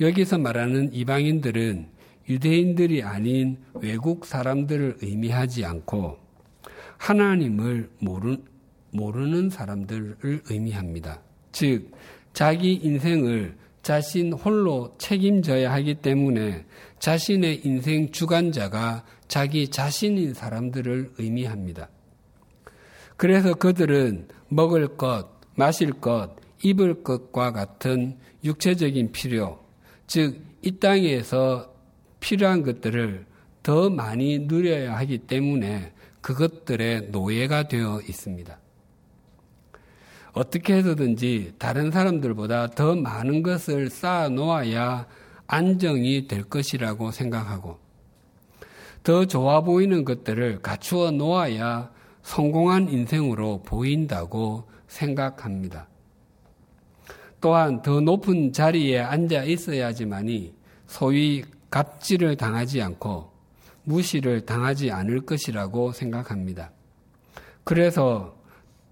여기서 0.00 0.38
말하는 0.38 0.92
이방인들은 0.92 1.88
유대인들이 2.28 3.02
아닌 3.02 3.58
외국 3.74 4.24
사람들을 4.24 4.98
의미하지 5.02 5.64
않고 5.64 6.18
하나님을 6.96 7.90
모르, 7.98 8.38
모르는 8.90 9.50
사람들을 9.50 10.42
의미합니다. 10.44 11.20
즉, 11.52 11.90
자기 12.32 12.74
인생을 12.74 13.56
자신 13.82 14.32
홀로 14.32 14.94
책임져야 14.98 15.72
하기 15.72 15.96
때문에 15.96 16.64
자신의 16.98 17.62
인생 17.64 18.10
주관자가 18.12 19.04
자기 19.26 19.68
자신인 19.68 20.34
사람들을 20.34 21.12
의미합니다. 21.18 21.88
그래서 23.16 23.54
그들은 23.54 24.28
먹을 24.48 24.96
것, 24.96 25.28
마실 25.54 25.92
것, 25.92 26.36
입을 26.62 27.02
것과 27.02 27.52
같은 27.52 28.18
육체적인 28.44 29.12
필요, 29.12 29.60
즉, 30.06 30.40
이 30.62 30.72
땅에서 30.78 31.74
필요한 32.20 32.62
것들을 32.62 33.24
더 33.62 33.88
많이 33.88 34.40
누려야 34.40 34.96
하기 34.98 35.18
때문에 35.18 35.92
그것들의 36.20 37.10
노예가 37.10 37.68
되어 37.68 38.00
있습니다. 38.06 38.58
어떻게 40.32 40.74
해서든지 40.74 41.54
다른 41.58 41.90
사람들보다 41.90 42.68
더 42.68 42.94
많은 42.94 43.42
것을 43.42 43.90
쌓아 43.90 44.28
놓아야 44.28 45.06
안정이 45.46 46.28
될 46.28 46.44
것이라고 46.44 47.10
생각하고 47.10 47.78
더 49.02 49.24
좋아 49.24 49.62
보이는 49.62 50.04
것들을 50.04 50.60
갖추어 50.62 51.10
놓아야 51.10 51.90
성공한 52.22 52.88
인생으로 52.88 53.62
보인다고 53.62 54.68
생각합니다. 54.86 55.88
또한 57.40 57.80
더 57.82 58.00
높은 58.00 58.52
자리에 58.52 59.00
앉아 59.00 59.44
있어야지만이 59.44 60.54
소위 60.86 61.42
갑질을 61.70 62.36
당하지 62.36 62.82
않고 62.82 63.30
무시를 63.84 64.44
당하지 64.44 64.90
않을 64.90 65.22
것이라고 65.22 65.92
생각합니다. 65.92 66.70
그래서 67.64 68.39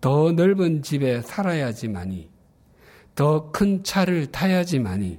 더 0.01 0.33
넓은 0.33 0.83
집에 0.83 1.23
살아야지만이, 1.23 2.29
더 3.15 3.51
큰 3.51 3.83
차를 3.83 4.27
타야지만이, 4.27 5.19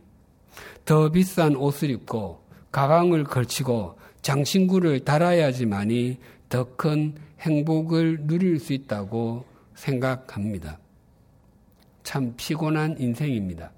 더 0.86 1.12
비싼 1.12 1.56
옷을 1.56 1.90
입고 1.90 2.44
가방을 2.72 3.26
걸치고 3.26 3.98
장신구를 4.22 5.02
달아야지만이 5.02 6.18
더 6.50 6.76
큰 6.76 7.16
행복을 7.42 8.26
누릴 8.28 8.60
수 8.60 8.74
있다고 8.74 9.46
생각합니다. 9.76 10.80
참 12.04 12.34
피곤한 12.36 12.98
인생입니다. 13.00 13.72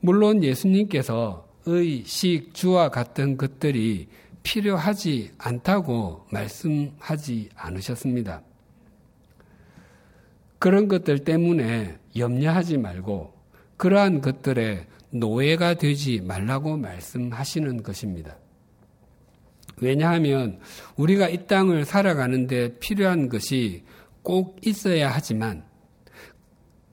물론 0.00 0.42
예수님께서 0.42 1.46
의, 1.66 2.02
식, 2.04 2.52
주와 2.54 2.88
같은 2.88 3.36
것들이 3.36 4.08
필요하지 4.42 5.30
않다고 5.38 6.26
말씀하지 6.30 7.50
않으셨습니다. 7.54 8.42
그런 10.62 10.86
것들 10.86 11.24
때문에 11.24 11.98
염려하지 12.16 12.78
말고 12.78 13.32
그러한 13.78 14.20
것들에 14.20 14.86
노예가 15.10 15.74
되지 15.74 16.20
말라고 16.20 16.76
말씀하시는 16.76 17.82
것입니다. 17.82 18.36
왜냐하면 19.80 20.60
우리가 20.94 21.28
이 21.30 21.48
땅을 21.48 21.84
살아가는데 21.84 22.78
필요한 22.78 23.28
것이 23.28 23.82
꼭 24.22 24.64
있어야 24.64 25.10
하지만 25.10 25.64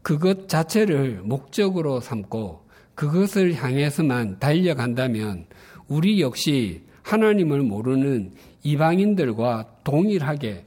그것 0.02 0.50
자체를 0.50 1.22
목적으로 1.24 2.00
삼고 2.00 2.66
그것을 2.96 3.54
향해서만 3.54 4.40
달려간다면 4.40 5.46
우리 5.88 6.22
역시 6.22 6.82
하나님을 7.04 7.62
모르는 7.62 8.32
이방인들과 8.64 9.82
동일하게 9.84 10.66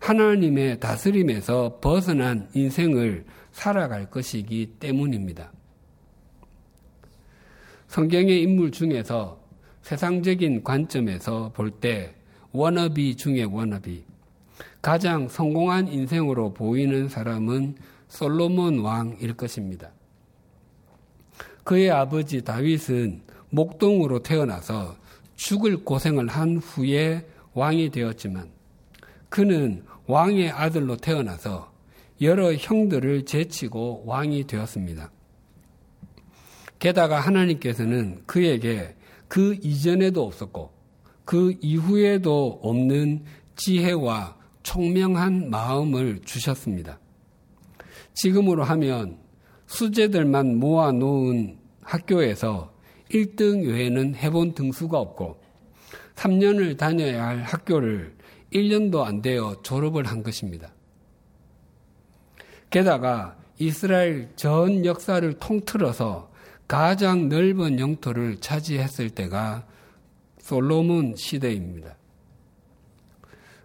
하나님의 0.00 0.80
다스림에서 0.80 1.78
벗어난 1.80 2.48
인생을 2.54 3.24
살아갈 3.52 4.10
것이기 4.10 4.74
때문입니다. 4.78 5.52
성경의 7.88 8.42
인물 8.42 8.70
중에서 8.70 9.40
세상적인 9.82 10.64
관점에서 10.64 11.52
볼 11.54 11.70
때 11.80 12.14
워너비 12.52 13.16
중에 13.16 13.42
워너비 13.42 14.04
가장 14.80 15.28
성공한 15.28 15.88
인생으로 15.88 16.54
보이는 16.54 17.08
사람은 17.08 17.76
솔로몬 18.08 18.78
왕일 18.78 19.34
것입니다. 19.34 19.90
그의 21.64 21.90
아버지 21.90 22.42
다윗은 22.42 23.22
목동으로 23.50 24.22
태어나서 24.22 24.96
죽을 25.36 25.84
고생을 25.84 26.28
한 26.28 26.58
후에 26.58 27.26
왕이 27.54 27.90
되었지만 27.90 28.53
그는 29.34 29.82
왕의 30.06 30.52
아들로 30.52 30.96
태어나서 30.96 31.72
여러 32.22 32.54
형들을 32.54 33.24
제치고 33.24 34.04
왕이 34.06 34.46
되었습니다. 34.46 35.10
게다가 36.78 37.18
하나님께서는 37.18 38.22
그에게 38.26 38.94
그 39.26 39.58
이전에도 39.60 40.24
없었고 40.24 40.70
그 41.24 41.52
이후에도 41.60 42.60
없는 42.62 43.24
지혜와 43.56 44.36
총명한 44.62 45.50
마음을 45.50 46.20
주셨습니다. 46.24 47.00
지금으로 48.12 48.62
하면 48.62 49.18
수재들만 49.66 50.60
모아놓은 50.60 51.58
학교에서 51.82 52.72
1등 53.10 53.66
외에는 53.66 54.14
해본 54.14 54.54
등수가 54.54 54.96
없고 54.96 55.42
3년을 56.14 56.78
다녀야 56.78 57.26
할 57.26 57.42
학교를 57.42 58.14
1년도 58.54 59.02
안 59.02 59.20
되어 59.20 59.56
졸업을 59.62 60.06
한 60.06 60.22
것입니다. 60.22 60.72
게다가 62.70 63.36
이스라엘 63.58 64.30
전 64.36 64.84
역사를 64.84 65.32
통틀어서 65.38 66.30
가장 66.66 67.28
넓은 67.28 67.78
영토를 67.78 68.40
차지했을 68.40 69.10
때가 69.10 69.66
솔로몬 70.38 71.14
시대입니다. 71.16 71.96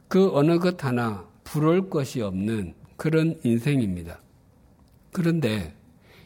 그 0.08 0.36
어느 0.36 0.60
것 0.60 0.84
하나 0.84 1.28
부러울 1.44 1.90
것이 1.90 2.22
없는 2.22 2.74
그런 2.98 3.40
인생입니다. 3.44 4.22
그런데 5.12 5.74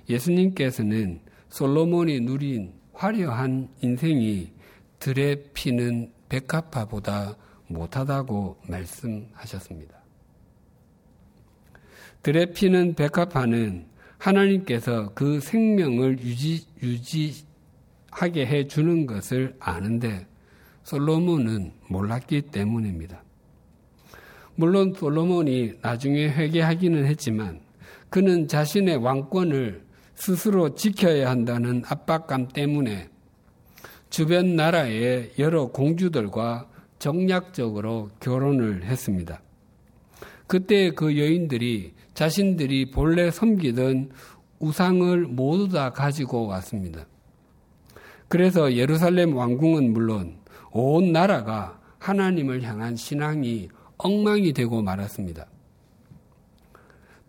예수님께서는 0.10 1.22
솔로몬이 1.50 2.20
누린 2.22 2.74
화려한 2.94 3.70
인생이 3.82 4.52
들에 5.00 5.36
피는 5.54 6.12
백합화보다 6.30 7.36
못하다고 7.68 8.58
말씀하셨습니다. 8.68 9.96
들에 12.22 12.46
피는 12.46 12.96
백합화는 12.96 13.88
하나님께서 14.18 15.12
그 15.14 15.42
생명을 15.42 16.20
유지, 16.22 16.66
유지하게 16.82 18.46
해 18.46 18.68
주는 18.68 19.06
것을 19.06 19.56
아는데 19.60 20.26
솔로몬은 20.84 21.74
몰랐기 21.90 22.44
때문입니다. 22.44 23.22
물론 24.56 24.94
솔로몬이 24.94 25.74
나중에 25.82 26.30
회개하기는 26.30 27.06
했지만 27.06 27.60
그는 28.10 28.48
자신의 28.48 28.98
왕권을 28.98 29.84
스스로 30.16 30.76
지켜야 30.76 31.30
한다는 31.30 31.84
압박감 31.86 32.50
때문에 32.50 33.10
주변 34.10 34.56
나라의 34.56 35.32
여러 35.40 35.68
공주들과 35.68 36.70
정략적으로 37.04 38.12
결혼을 38.22 38.86
했습니다. 38.86 39.42
그때 40.48 40.92
그 40.92 41.20
여인들이 41.20 41.96
자신들이 42.14 42.92
본래 42.92 43.30
섬기던 43.30 44.12
우상을 44.60 45.28
모두 45.28 45.68
다 45.68 45.90
가지고 45.90 46.48
왔습니다. 46.48 47.06
그래서 48.30 48.76
예루살렘 48.76 49.36
왕궁은 49.36 49.92
물론 49.92 50.38
온 50.72 51.12
나라가 51.12 51.78
하나님을 52.00 52.64
향한 52.64 52.96
신앙이 52.96 53.68
엉망이 53.98 54.54
되고 54.54 54.82
말았습니다. 54.82 55.48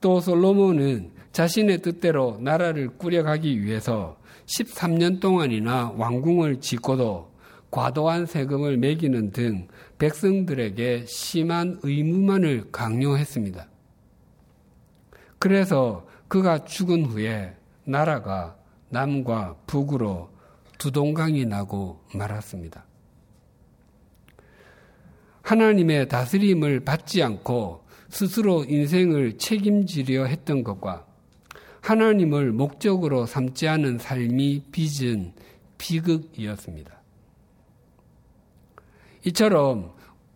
또 0.01 0.21
솔로몬은 0.21 1.11
자신의 1.33 1.83
뜻대로 1.83 2.39
나라를 2.41 2.97
꾸려가기 2.97 3.61
위해서 3.65 4.19
13년 4.47 5.19
동안이나 5.19 5.95
왕궁을 5.97 6.61
짓고도 6.61 7.34
과도한 7.75 8.27
세금을 8.27 8.77
매기는 8.77 9.33
등 9.33 9.67
백성들에게 9.99 11.07
심한 11.09 11.81
의무만을 11.83 12.71
강요했습니다. 12.71 13.67
그래서 15.41 16.07
그가 16.29 16.65
죽은 16.65 17.05
후에 17.05 17.53
나라가 17.83 18.57
남과 18.91 19.57
북으로 19.67 20.31
두동강이 20.79 21.47
나고 21.47 21.99
말았습니다. 22.15 22.85
하나님의 25.43 26.09
다스림을 26.09 26.85
받지 26.85 27.25
않고 27.25 27.83
스스로 28.09 28.65
인생을 28.65 29.37
책임지려 29.37 30.27
했던 30.27 30.63
것과 30.63 31.07
하나님을 31.81 32.53
목적으로 32.53 33.27
삼지 33.27 33.67
않은 33.67 33.99
삶이 33.99 34.67
빚은 34.71 35.33
비극이었습니다. 35.79 36.94
이처럼 39.27 39.93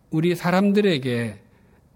우리 0.09 0.35
사람들에게 0.35 1.39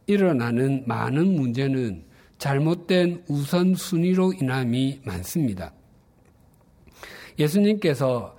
일어나는 0.06 0.84
많은 0.86 1.36
문제는 1.36 2.04
잘못된 2.38 3.24
우선순위로 3.28 4.34
인함이 4.34 5.02
많습니다. 5.06 5.74
예수님께서 7.40 8.38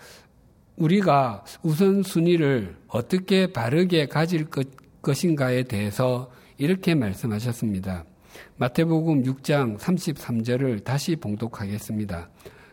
우리가 0.76 1.44
우선순위를 1.62 2.76
어떻게 2.88 3.52
바르게 3.52 4.06
가질 4.06 4.50
것, 4.50 4.66
것인가에 5.02 5.64
대해서 5.64 6.30
이렇게 6.58 6.94
말씀하셨습니다. 6.94 8.04
마태복음 8.56 9.22
6장 9.24 9.78
33절을 9.78 10.84
다시 10.84 11.16
봉독하겠습니다. 11.16 12.30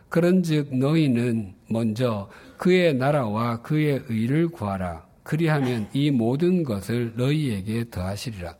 그런즉 0.08 0.76
너희는 0.76 1.54
먼저 1.70 2.28
그의 2.58 2.94
나라와 2.94 3.62
그의 3.62 4.02
의를 4.08 4.48
구하라. 4.48 5.11
그리하면 5.22 5.88
이 5.92 6.10
모든 6.10 6.64
것을 6.64 7.12
너희에게 7.16 7.90
더하시리라. 7.90 8.56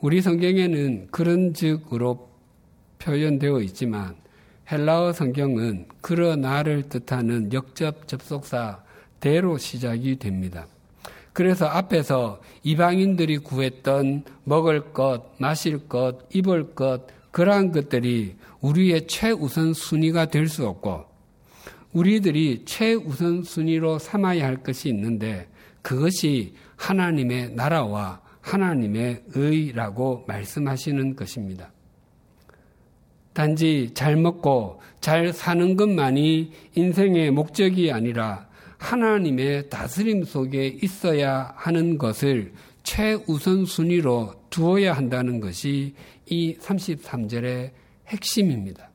우리 0.00 0.20
성경에는 0.20 1.08
그런 1.10 1.54
즉으로 1.54 2.28
표현되어 2.98 3.60
있지만 3.60 4.16
헬라어 4.70 5.12
성경은 5.12 5.86
그러나를 6.00 6.88
뜻하는 6.88 7.52
역접 7.52 8.08
접속사 8.08 8.82
대로 9.20 9.58
시작이 9.58 10.18
됩니다. 10.18 10.66
그래서 11.32 11.66
앞에서 11.66 12.40
이방인들이 12.62 13.38
구했던 13.38 14.24
먹을 14.44 14.92
것, 14.92 15.34
마실 15.38 15.88
것, 15.88 16.28
입을 16.34 16.74
것, 16.74 17.06
그러한 17.30 17.72
것들이 17.72 18.36
우리의 18.60 19.06
최우선 19.06 19.72
순위가 19.72 20.26
될 20.26 20.48
수 20.48 20.66
없고, 20.66 21.04
우리들이 21.92 22.62
최우선 22.66 23.42
순위로 23.42 23.98
삼아야 23.98 24.46
할 24.46 24.62
것이 24.62 24.88
있는데, 24.90 25.48
그것이 25.82 26.54
하나님의 26.76 27.52
나라와 27.54 28.20
하나님의 28.40 29.24
의라고 29.34 30.24
말씀하시는 30.26 31.16
것입니다. 31.16 31.72
단지 33.32 33.90
잘 33.94 34.16
먹고 34.16 34.80
잘 35.00 35.32
사는 35.32 35.76
것만이 35.76 36.52
인생의 36.74 37.30
목적이 37.30 37.92
아니라 37.92 38.48
하나님의 38.78 39.70
다스림 39.70 40.24
속에 40.24 40.78
있어야 40.82 41.52
하는 41.56 41.98
것을 41.98 42.52
최우선 42.82 43.64
순위로 43.64 44.34
두어야 44.50 44.92
한다는 44.92 45.40
것이 45.40 45.94
이 46.26 46.56
33절의 46.58 47.70
핵심입니다. 48.08 48.91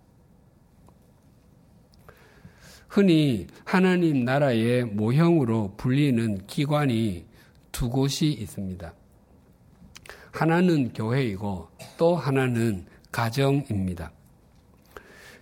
흔히 2.87 3.47
하나님 3.63 4.23
나라의 4.23 4.85
모형으로 4.85 5.73
불리는 5.77 6.45
기관이 6.47 7.25
두 7.71 7.89
곳이 7.89 8.27
있습니다. 8.27 8.93
하나는 10.31 10.93
교회이고 10.93 11.67
또 11.97 12.15
하나는 12.15 12.85
가정입니다. 13.11 14.11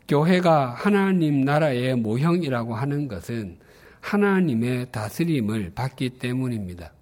교회가 0.07 0.71
하나님 0.71 1.41
나라의 1.41 1.95
모형이라고 1.95 2.75
하는 2.75 3.07
것은 3.07 3.57
하나님의 4.01 4.91
다스림을 4.91 5.71
받기 5.73 6.11
때문입니다. 6.11 6.93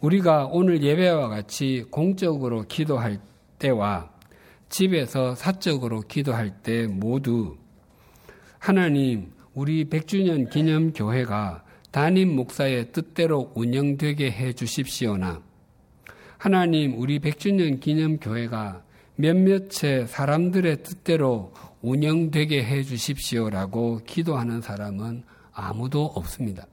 우리가 0.00 0.46
오늘 0.46 0.82
예배와 0.82 1.28
같이 1.28 1.84
공적으로 1.90 2.62
기도할 2.62 3.20
때와 3.58 4.10
집에서 4.68 5.34
사적으로 5.34 6.00
기도할 6.00 6.50
때 6.62 6.86
모두 6.86 7.56
하나님, 8.58 9.32
우리 9.54 9.84
100주년 9.84 10.50
기념 10.50 10.92
교회가 10.92 11.64
담임 11.92 12.34
목사의 12.34 12.92
뜻대로 12.92 13.52
운영되게 13.54 14.30
해 14.30 14.52
주십시오나 14.52 15.42
하나님, 16.38 16.98
우리 16.98 17.20
100주년 17.20 17.80
기념 17.80 18.18
교회가 18.18 18.82
몇몇의 19.16 20.06
사람들의 20.06 20.82
뜻대로 20.82 21.52
운영되게 21.82 22.64
해 22.64 22.82
주십시오라고 22.82 24.00
기도하는 24.06 24.60
사람은 24.60 25.22
아무도 25.52 26.04
없습니다. 26.04 26.66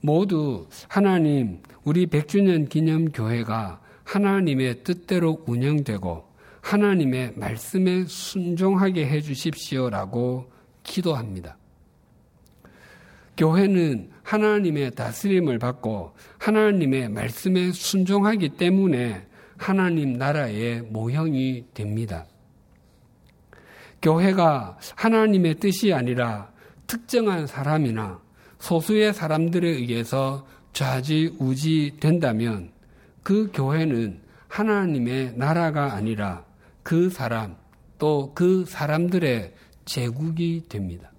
모두 0.00 0.68
하나님, 0.88 1.62
우리 1.84 2.06
100주년 2.06 2.68
기념 2.68 3.10
교회가 3.10 3.80
하나님의 4.04 4.82
뜻대로 4.82 5.44
운영되고 5.46 6.29
하나님의 6.60 7.34
말씀에 7.36 8.04
순종하게 8.04 9.06
해 9.06 9.20
주십시오라고 9.20 10.50
기도합니다. 10.82 11.56
교회는 13.36 14.10
하나님의 14.22 14.90
다스림을 14.92 15.58
받고 15.58 16.14
하나님의 16.38 17.08
말씀에 17.08 17.72
순종하기 17.72 18.50
때문에 18.50 19.26
하나님 19.56 20.14
나라의 20.14 20.82
모형이 20.82 21.66
됩니다. 21.74 22.26
교회가 24.02 24.78
하나님의 24.94 25.56
뜻이 25.56 25.92
아니라 25.92 26.50
특정한 26.86 27.46
사람이나 27.46 28.20
소수의 28.58 29.14
사람들에 29.14 29.68
의해서 29.68 30.46
좌지우지 30.72 31.96
된다면 32.00 32.72
그 33.22 33.50
교회는 33.52 34.20
하나님의 34.48 35.34
나라가 35.36 35.94
아니라 35.94 36.44
그 36.82 37.10
사람 37.10 37.56
또 37.98 38.32
그 38.34 38.64
사람들의 38.64 39.52
제국이 39.84 40.62
됩니다. 40.68 41.12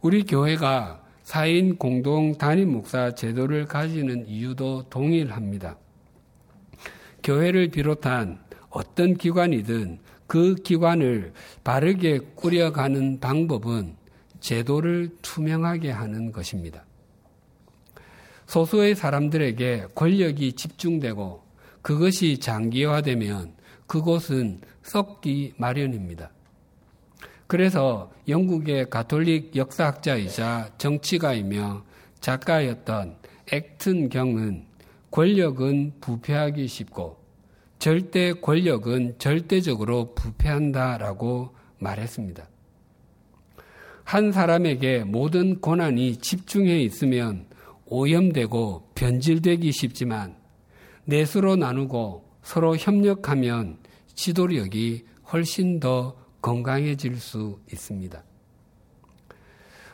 우리 0.00 0.24
교회가 0.24 1.02
4인 1.24 1.78
공동 1.78 2.36
단임 2.36 2.72
목사 2.72 3.14
제도를 3.14 3.64
가지는 3.64 4.26
이유도 4.28 4.90
동일합니다. 4.90 5.78
교회를 7.22 7.68
비롯한 7.68 8.38
어떤 8.68 9.14
기관이든 9.14 10.00
그 10.26 10.56
기관을 10.56 11.32
바르게 11.62 12.18
꾸려가는 12.34 13.20
방법은 13.20 13.96
제도를 14.40 15.16
투명하게 15.22 15.90
하는 15.90 16.32
것입니다. 16.32 16.84
소수의 18.46 18.94
사람들에게 18.94 19.86
권력이 19.94 20.52
집중되고 20.52 21.43
그것이 21.84 22.38
장기화되면 22.38 23.52
그곳은 23.86 24.62
썩기 24.82 25.52
마련입니다. 25.58 26.30
그래서 27.46 28.10
영국의 28.26 28.88
가톨릭 28.88 29.54
역사학자이자 29.54 30.70
정치가이며 30.78 31.84
작가였던 32.20 33.18
액튼 33.52 34.08
경은 34.08 34.64
권력은 35.10 36.00
부패하기 36.00 36.66
쉽고 36.68 37.18
절대 37.78 38.32
권력은 38.32 39.16
절대적으로 39.18 40.14
부패한다라고 40.14 41.54
말했습니다. 41.80 42.48
한 44.04 44.32
사람에게 44.32 45.04
모든 45.04 45.60
권한이 45.60 46.16
집중해 46.16 46.80
있으면 46.80 47.44
오염되고 47.84 48.92
변질되기 48.94 49.70
쉽지만 49.70 50.43
넷으로 51.04 51.56
나누고 51.56 52.24
서로 52.42 52.76
협력하면 52.76 53.78
지도력이 54.14 55.04
훨씬 55.32 55.80
더 55.80 56.16
건강해질 56.40 57.16
수 57.16 57.58
있습니다. 57.72 58.22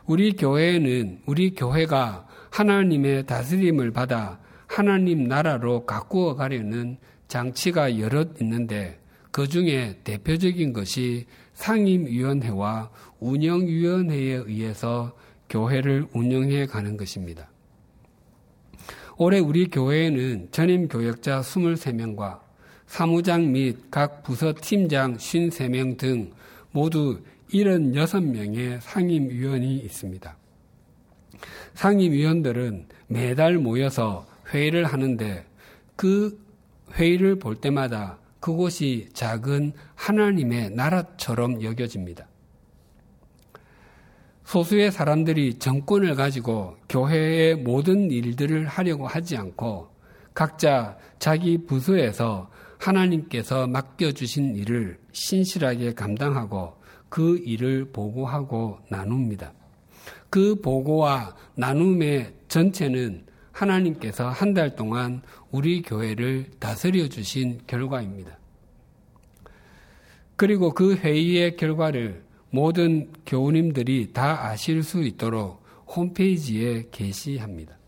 우리 0.06 0.32
교회에는 0.32 1.22
우리 1.26 1.54
교회가 1.54 2.26
하나님의 2.50 3.26
다스림을 3.26 3.92
받아 3.92 4.40
하나님 4.66 5.28
나라로 5.28 5.86
가꾸어 5.86 6.34
가려는 6.34 6.98
장치가 7.28 7.98
여럿 7.98 8.40
있는데 8.40 9.00
그 9.30 9.46
중에 9.46 10.00
대표적인 10.02 10.72
것이 10.72 11.26
상임위원회와 11.54 12.90
운영위원회에 13.20 14.42
의해서 14.46 15.16
교회를 15.48 16.06
운영해 16.12 16.66
가는 16.66 16.96
것입니다. 16.96 17.49
올해 19.22 19.38
우리 19.38 19.68
교회에는 19.68 20.48
전임 20.50 20.88
교역자 20.88 21.42
23명과 21.42 22.40
사무장 22.86 23.52
및 23.52 23.90
각 23.90 24.22
부서 24.22 24.54
팀장 24.58 25.18
53명 25.18 25.98
등 25.98 26.30
모두 26.70 27.20
76명의 27.52 28.80
상임위원이 28.80 29.76
있습니다. 29.76 30.36
상임위원들은 31.74 32.86
매달 33.08 33.58
모여서 33.58 34.26
회의를 34.54 34.86
하는데 34.86 35.44
그 35.96 36.42
회의를 36.94 37.38
볼 37.38 37.56
때마다 37.56 38.16
그곳이 38.40 39.10
작은 39.12 39.74
하나님의 39.96 40.70
나라처럼 40.70 41.62
여겨집니다. 41.62 42.26
소수의 44.50 44.90
사람들이 44.90 45.60
정권을 45.60 46.16
가지고 46.16 46.76
교회의 46.88 47.54
모든 47.54 48.10
일들을 48.10 48.66
하려고 48.66 49.06
하지 49.06 49.36
않고 49.36 49.88
각자 50.34 50.98
자기 51.20 51.56
부서에서 51.56 52.50
하나님께서 52.76 53.68
맡겨주신 53.68 54.56
일을 54.56 54.98
신실하게 55.12 55.94
감당하고 55.94 56.74
그 57.08 57.38
일을 57.44 57.92
보고하고 57.92 58.80
나눕니다. 58.88 59.52
그 60.30 60.60
보고와 60.60 61.36
나눔의 61.54 62.34
전체는 62.48 63.26
하나님께서 63.52 64.30
한 64.30 64.52
달 64.52 64.74
동안 64.74 65.22
우리 65.52 65.80
교회를 65.80 66.46
다스려 66.58 67.08
주신 67.08 67.60
결과입니다. 67.68 68.36
그리고 70.34 70.74
그 70.74 70.96
회의의 70.96 71.56
결과를 71.56 72.24
모든 72.50 73.10
교우님들이 73.26 74.12
다 74.12 74.46
아실 74.46 74.82
수 74.82 75.02
있도록 75.02 75.62
홈페이지에 75.86 76.88
게시합니다. 76.90 77.78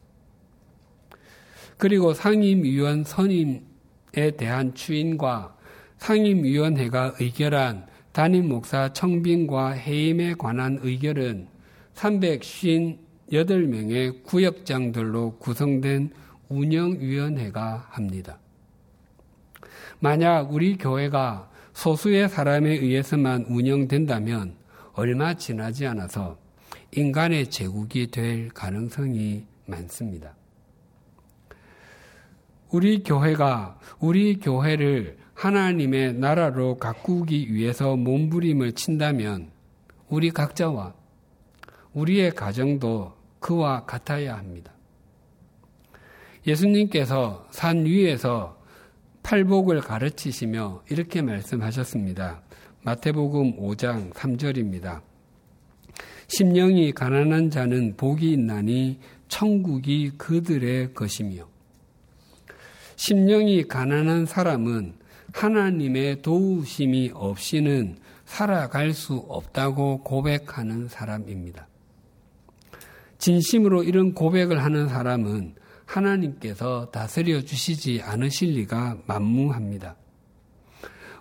그리고 1.76 2.14
상임위원 2.14 3.04
선임에 3.04 4.30
대한 4.36 4.74
추인과 4.74 5.56
상임위원회가 5.98 7.16
의결한 7.18 7.86
담임 8.12 8.48
목사 8.48 8.92
청빙과 8.92 9.70
해임에 9.70 10.34
관한 10.34 10.78
의결은 10.82 11.48
358명의 11.94 14.22
구역장들로 14.22 15.38
구성된 15.38 16.12
운영위원회가 16.48 17.88
합니다. 17.90 18.38
만약 19.98 20.52
우리 20.52 20.76
교회가 20.76 21.50
소수의 21.74 22.28
사람에 22.28 22.70
의해서만 22.70 23.46
운영된다면 23.48 24.56
얼마 24.94 25.34
지나지 25.34 25.86
않아서 25.86 26.38
인간의 26.92 27.50
제국이 27.50 28.08
될 28.08 28.48
가능성이 28.50 29.46
많습니다. 29.66 30.34
우리 32.70 33.02
교회가 33.02 33.78
우리 33.98 34.38
교회를 34.38 35.18
하나님의 35.34 36.14
나라로 36.14 36.76
가꾸기 36.76 37.52
위해서 37.52 37.96
몸부림을 37.96 38.72
친다면 38.72 39.50
우리 40.08 40.30
각자와 40.30 40.94
우리의 41.94 42.32
가정도 42.32 43.14
그와 43.40 43.84
같아야 43.84 44.36
합니다. 44.36 44.72
예수님께서 46.46 47.46
산 47.50 47.84
위에서 47.84 48.61
팔복을 49.22 49.80
가르치시며 49.80 50.82
이렇게 50.90 51.22
말씀하셨습니다. 51.22 52.42
마태복음 52.82 53.58
5장 53.58 54.12
3절입니다. 54.12 55.00
심령이 56.26 56.92
가난한 56.92 57.50
자는 57.50 57.96
복이 57.96 58.32
있나니 58.32 58.98
천국이 59.28 60.12
그들의 60.18 60.94
것이며 60.94 61.46
심령이 62.96 63.64
가난한 63.64 64.26
사람은 64.26 64.94
하나님의 65.32 66.22
도우심이 66.22 67.12
없이는 67.14 67.96
살아갈 68.24 68.92
수 68.92 69.14
없다고 69.28 70.02
고백하는 70.02 70.88
사람입니다. 70.88 71.68
진심으로 73.18 73.84
이런 73.84 74.14
고백을 74.14 74.62
하는 74.62 74.88
사람은 74.88 75.54
하나님께서 75.92 76.90
다스려 76.90 77.42
주시지 77.42 78.00
않으실 78.02 78.54
리가 78.54 78.98
만무합니다. 79.06 79.96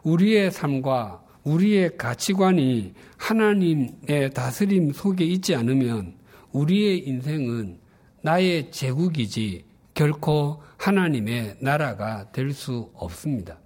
우리의 0.04 0.52
삶과 0.52 1.24
우리의 1.44 1.98
가치관이 1.98 2.94
하나님의 3.18 4.32
다스림 4.34 4.94
속에 4.94 5.26
있지 5.26 5.56
않으면 5.56 6.16
우리의 6.52 7.08
인생은 7.08 7.80
나의 8.22 8.72
제국이지 8.72 9.66
결코 9.94 10.62
하나님의 10.78 11.58
나라가 11.60 12.32
될 12.32 12.54
수 12.54 12.92
없습니다. 12.94 13.58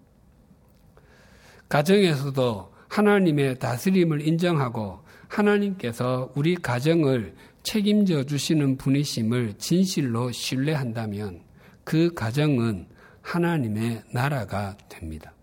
가정에서도 1.69 2.73
하나님의 2.87 3.59
다스림을 3.59 4.25
인정하고 4.27 4.99
하나님께서 5.27 6.31
우리 6.35 6.55
가정을 6.55 7.35
책임져 7.65 8.23
주시는 8.23 8.77
분이심을 8.77 9.55
진실로 9.57 10.31
신뢰한다면 10.31 11.41
그 11.83 12.13
가정은 12.13 12.87
하나님의 13.23 14.03
나라가 14.13 14.77
됩니다. 14.87 15.33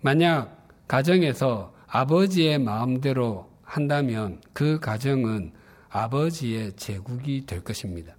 만약 0.00 0.68
가정에서 0.86 1.74
아버지의 1.88 2.60
마음대로 2.60 3.50
한다면 3.62 4.40
그 4.52 4.78
가정은 4.78 5.52
아버지의 5.88 6.74
제국이 6.76 7.44
될 7.44 7.62
것입니다. 7.62 8.14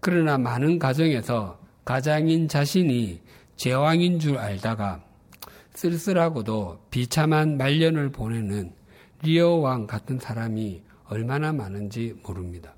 그러나 0.00 0.36
많은 0.36 0.80
가정에서 0.80 1.60
가장인 1.84 2.48
자신이 2.48 3.20
제왕인 3.54 4.18
줄 4.18 4.36
알다가 4.36 5.04
쓸쓸하고도 5.74 6.86
비참한 6.90 7.56
말년을 7.56 8.10
보내는 8.10 8.79
리어 9.22 9.56
왕 9.56 9.86
같은 9.86 10.18
사람이 10.18 10.82
얼마나 11.06 11.52
많은지 11.52 12.14
모릅니다. 12.24 12.74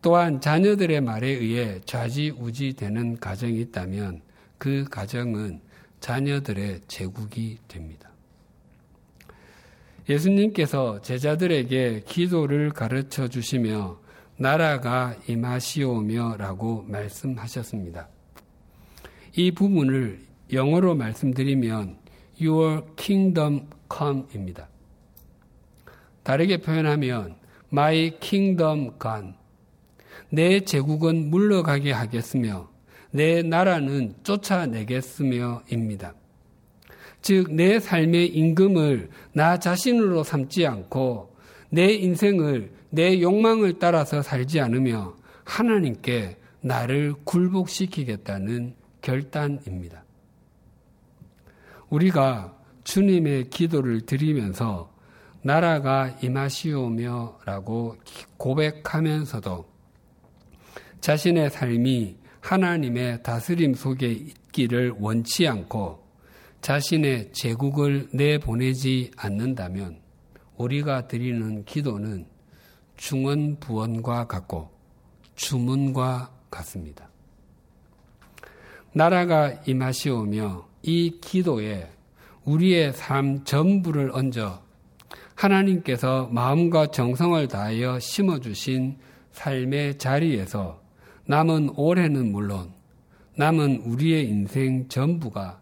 또한 0.00 0.40
자녀들의 0.40 1.00
말에 1.00 1.28
의해 1.28 1.80
좌지우지 1.84 2.74
되는 2.74 3.18
가정이 3.18 3.58
있다면 3.60 4.20
그 4.58 4.84
가정은 4.90 5.60
자녀들의 6.00 6.82
제국이 6.86 7.58
됩니다. 7.68 8.10
예수님께서 10.08 11.00
제자들에게 11.00 12.04
기도를 12.06 12.70
가르쳐 12.70 13.28
주시며 13.28 13.98
나라가 14.36 15.16
임하시오며 15.26 16.36
라고 16.36 16.82
말씀하셨습니다. 16.82 18.08
이 19.36 19.50
부분을 19.52 20.20
영어로 20.52 20.94
말씀드리면 20.94 21.96
Your 22.40 22.84
kingdom 22.96 23.66
come입니다. 23.96 24.68
다르게 26.22 26.56
표현하면 26.58 27.36
My 27.72 28.18
kingdom 28.20 28.92
gone. 29.00 29.34
내 30.30 30.60
제국은 30.60 31.30
물러가게 31.30 31.92
하겠으며 31.92 32.68
내 33.10 33.42
나라는 33.42 34.14
쫓아내겠으며입니다. 34.22 36.14
즉, 37.22 37.52
내 37.54 37.78
삶의 37.78 38.26
임금을 38.28 39.08
나 39.32 39.58
자신으로 39.58 40.24
삼지 40.24 40.66
않고 40.66 41.34
내 41.70 41.92
인생을 41.92 42.72
내 42.90 43.20
욕망을 43.20 43.78
따라서 43.78 44.22
살지 44.22 44.60
않으며 44.60 45.16
하나님께 45.44 46.36
나를 46.60 47.14
굴복시키겠다는 47.24 48.74
결단입니다. 49.02 50.04
우리가 51.90 52.56
주님의 52.84 53.50
기도를 53.50 54.02
드리면서 54.02 54.92
나라가 55.42 56.16
임하시오며 56.22 57.40
라고 57.44 57.96
고백하면서도 58.36 59.66
자신의 61.00 61.50
삶이 61.50 62.16
하나님의 62.40 63.22
다스림 63.22 63.74
속에 63.74 64.10
있기를 64.10 64.94
원치 64.98 65.46
않고 65.48 66.04
자신의 66.60 67.32
제국을 67.32 68.08
내보내지 68.12 69.10
않는다면 69.16 70.00
우리가 70.56 71.08
드리는 71.08 71.64
기도는 71.64 72.26
중언 72.96 73.58
부언과 73.60 74.26
같고 74.26 74.70
주문과 75.34 76.32
같습니다. 76.50 77.10
나라가 78.92 79.50
임하시오며 79.66 80.68
이 80.82 81.18
기도에 81.20 81.90
우리의 82.44 82.92
삶 82.92 83.44
전부를 83.44 84.10
얹어 84.12 84.62
하나님께서 85.34 86.28
마음과 86.30 86.88
정성을 86.88 87.48
다하여 87.48 87.98
심어주신 87.98 88.98
삶의 89.32 89.98
자리에서 89.98 90.80
남은 91.26 91.70
올해는 91.76 92.30
물론 92.30 92.72
남은 93.36 93.82
우리의 93.86 94.28
인생 94.28 94.88
전부가 94.88 95.60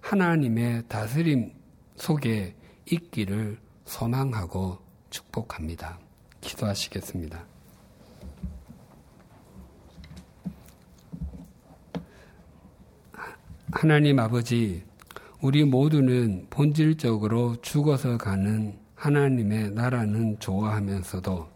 하나님의 0.00 0.84
다스림 0.88 1.52
속에 1.96 2.54
있기를 2.90 3.58
소망하고 3.84 4.78
축복합니다. 5.10 5.98
기도하시겠습니다. 6.40 7.44
하나님 13.70 14.18
아버지, 14.18 14.82
우리 15.40 15.62
모두는 15.62 16.48
본질적으로 16.50 17.60
죽어서 17.62 18.18
가는 18.18 18.76
하나님의 18.96 19.70
나라는 19.70 20.36
좋아하면서도 20.40 21.48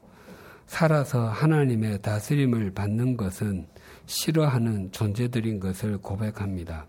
살아서 0.67 1.29
하나님의 1.29 2.01
다스림을 2.01 2.75
받는 2.75 3.17
것은 3.17 3.67
싫어하는 4.07 4.93
존재들인 4.93 5.59
것을 5.59 5.99
고백합니다. 5.99 6.87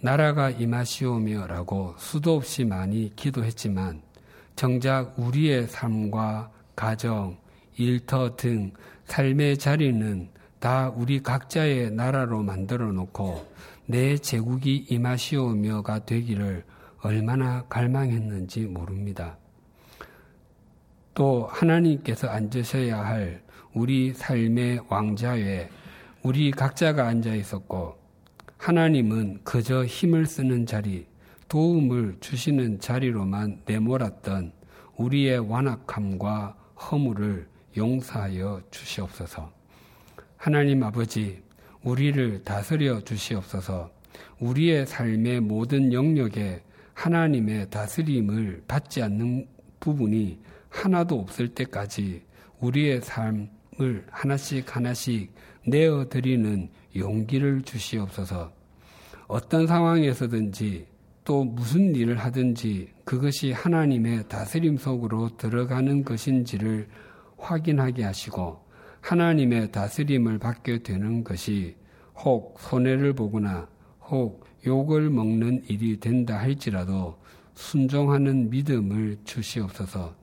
나라가 0.00 0.48
임하시오며라고 0.48 1.94
수도 1.98 2.36
없이 2.36 2.64
많이 2.64 3.14
기도했지만 3.14 4.00
정작 4.56 5.18
우리의 5.18 5.68
삶과 5.68 6.50
가정, 6.74 7.36
일터 7.76 8.36
등 8.36 8.72
삶의 9.04 9.58
자리는 9.58 10.30
다 10.58 10.90
우리 10.96 11.22
각자의 11.22 11.90
나라로 11.90 12.42
만들어 12.42 12.90
놓고 12.92 13.46
내 13.86 14.16
제국이 14.16 14.86
임하시오며가 14.88 16.06
되기를 16.06 16.64
얼마나 17.02 17.64
갈망했는지 17.68 18.60
모릅니다. 18.62 19.36
또 21.12 21.46
하나님께서 21.46 22.28
앉으셔야 22.28 23.04
할 23.04 23.42
우리 23.74 24.12
삶의 24.14 24.80
왕자에 24.88 25.68
우리 26.22 26.50
각자가 26.50 27.06
앉아 27.06 27.34
있었고 27.34 27.96
하나님은 28.56 29.40
그저 29.44 29.84
힘을 29.84 30.24
쓰는 30.24 30.64
자리, 30.64 31.06
도움을 31.48 32.16
주시는 32.20 32.80
자리로만 32.80 33.60
내몰았던 33.66 34.52
우리의 34.96 35.40
완악함과 35.40 36.56
허물을 36.90 37.46
용서하여 37.76 38.62
주시옵소서. 38.70 39.52
하나님 40.36 40.82
아버지, 40.82 41.42
우리를 41.84 42.42
다스려 42.44 43.00
주시옵소서. 43.02 43.90
우리의 44.40 44.86
삶의 44.86 45.40
모든 45.40 45.92
영역에 45.92 46.62
하나님의 46.94 47.70
다스림을 47.70 48.64
받지 48.66 49.02
않는 49.02 49.46
부분이 49.80 50.40
하나도 50.70 51.18
없을 51.20 51.48
때까지 51.48 52.22
우리의 52.60 53.00
삶을 53.02 54.06
하나씩 54.10 54.74
하나씩 54.74 55.32
내어드리는 55.66 56.68
용기를 56.96 57.62
주시옵소서. 57.62 58.52
어떤 59.26 59.66
상황에서든지 59.66 60.86
또 61.24 61.44
무슨 61.44 61.94
일을 61.94 62.18
하든지 62.18 62.88
그것이 63.04 63.52
하나님의 63.52 64.28
다스림 64.28 64.76
속으로 64.76 65.36
들어가는 65.36 66.04
것인지를 66.04 66.88
확인하게 67.38 68.04
하시고 68.04 68.63
하나님의 69.04 69.70
다스림을 69.70 70.38
받게 70.38 70.78
되는 70.78 71.22
것이 71.24 71.76
혹 72.16 72.58
손해를 72.58 73.12
보거나 73.12 73.68
혹 74.08 74.46
욕을 74.66 75.10
먹는 75.10 75.64
일이 75.68 76.00
된다 76.00 76.38
할지라도 76.38 77.18
순종하는 77.52 78.48
믿음을 78.48 79.18
주시옵소서. 79.24 80.14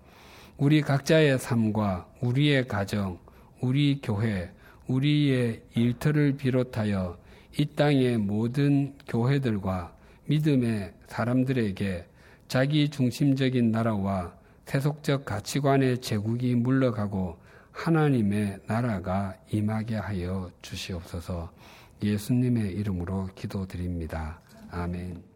우리 0.58 0.82
각자의 0.82 1.38
삶과 1.38 2.08
우리의 2.22 2.68
가정, 2.68 3.20
우리 3.60 4.00
교회, 4.02 4.50
우리의 4.88 5.62
일터를 5.76 6.38
비롯하여 6.38 7.20
이 7.60 7.66
땅의 7.68 8.18
모든 8.18 8.96
교회들과 9.08 9.96
믿음의 10.26 10.92
사람들에게 11.06 12.06
자기 12.48 12.90
중심적인 12.90 13.72
나라와 13.72 14.34
세속적 14.66 15.26
가치관의 15.26 16.00
제국이 16.00 16.56
물러가고 16.56 17.41
하나님의 17.72 18.60
나라가 18.68 19.36
임하게 19.52 19.96
하여 19.96 20.52
주시옵소서 20.62 21.52
예수님의 22.04 22.74
이름으로 22.74 23.30
기도드립니다. 23.36 24.40
아멘. 24.72 25.31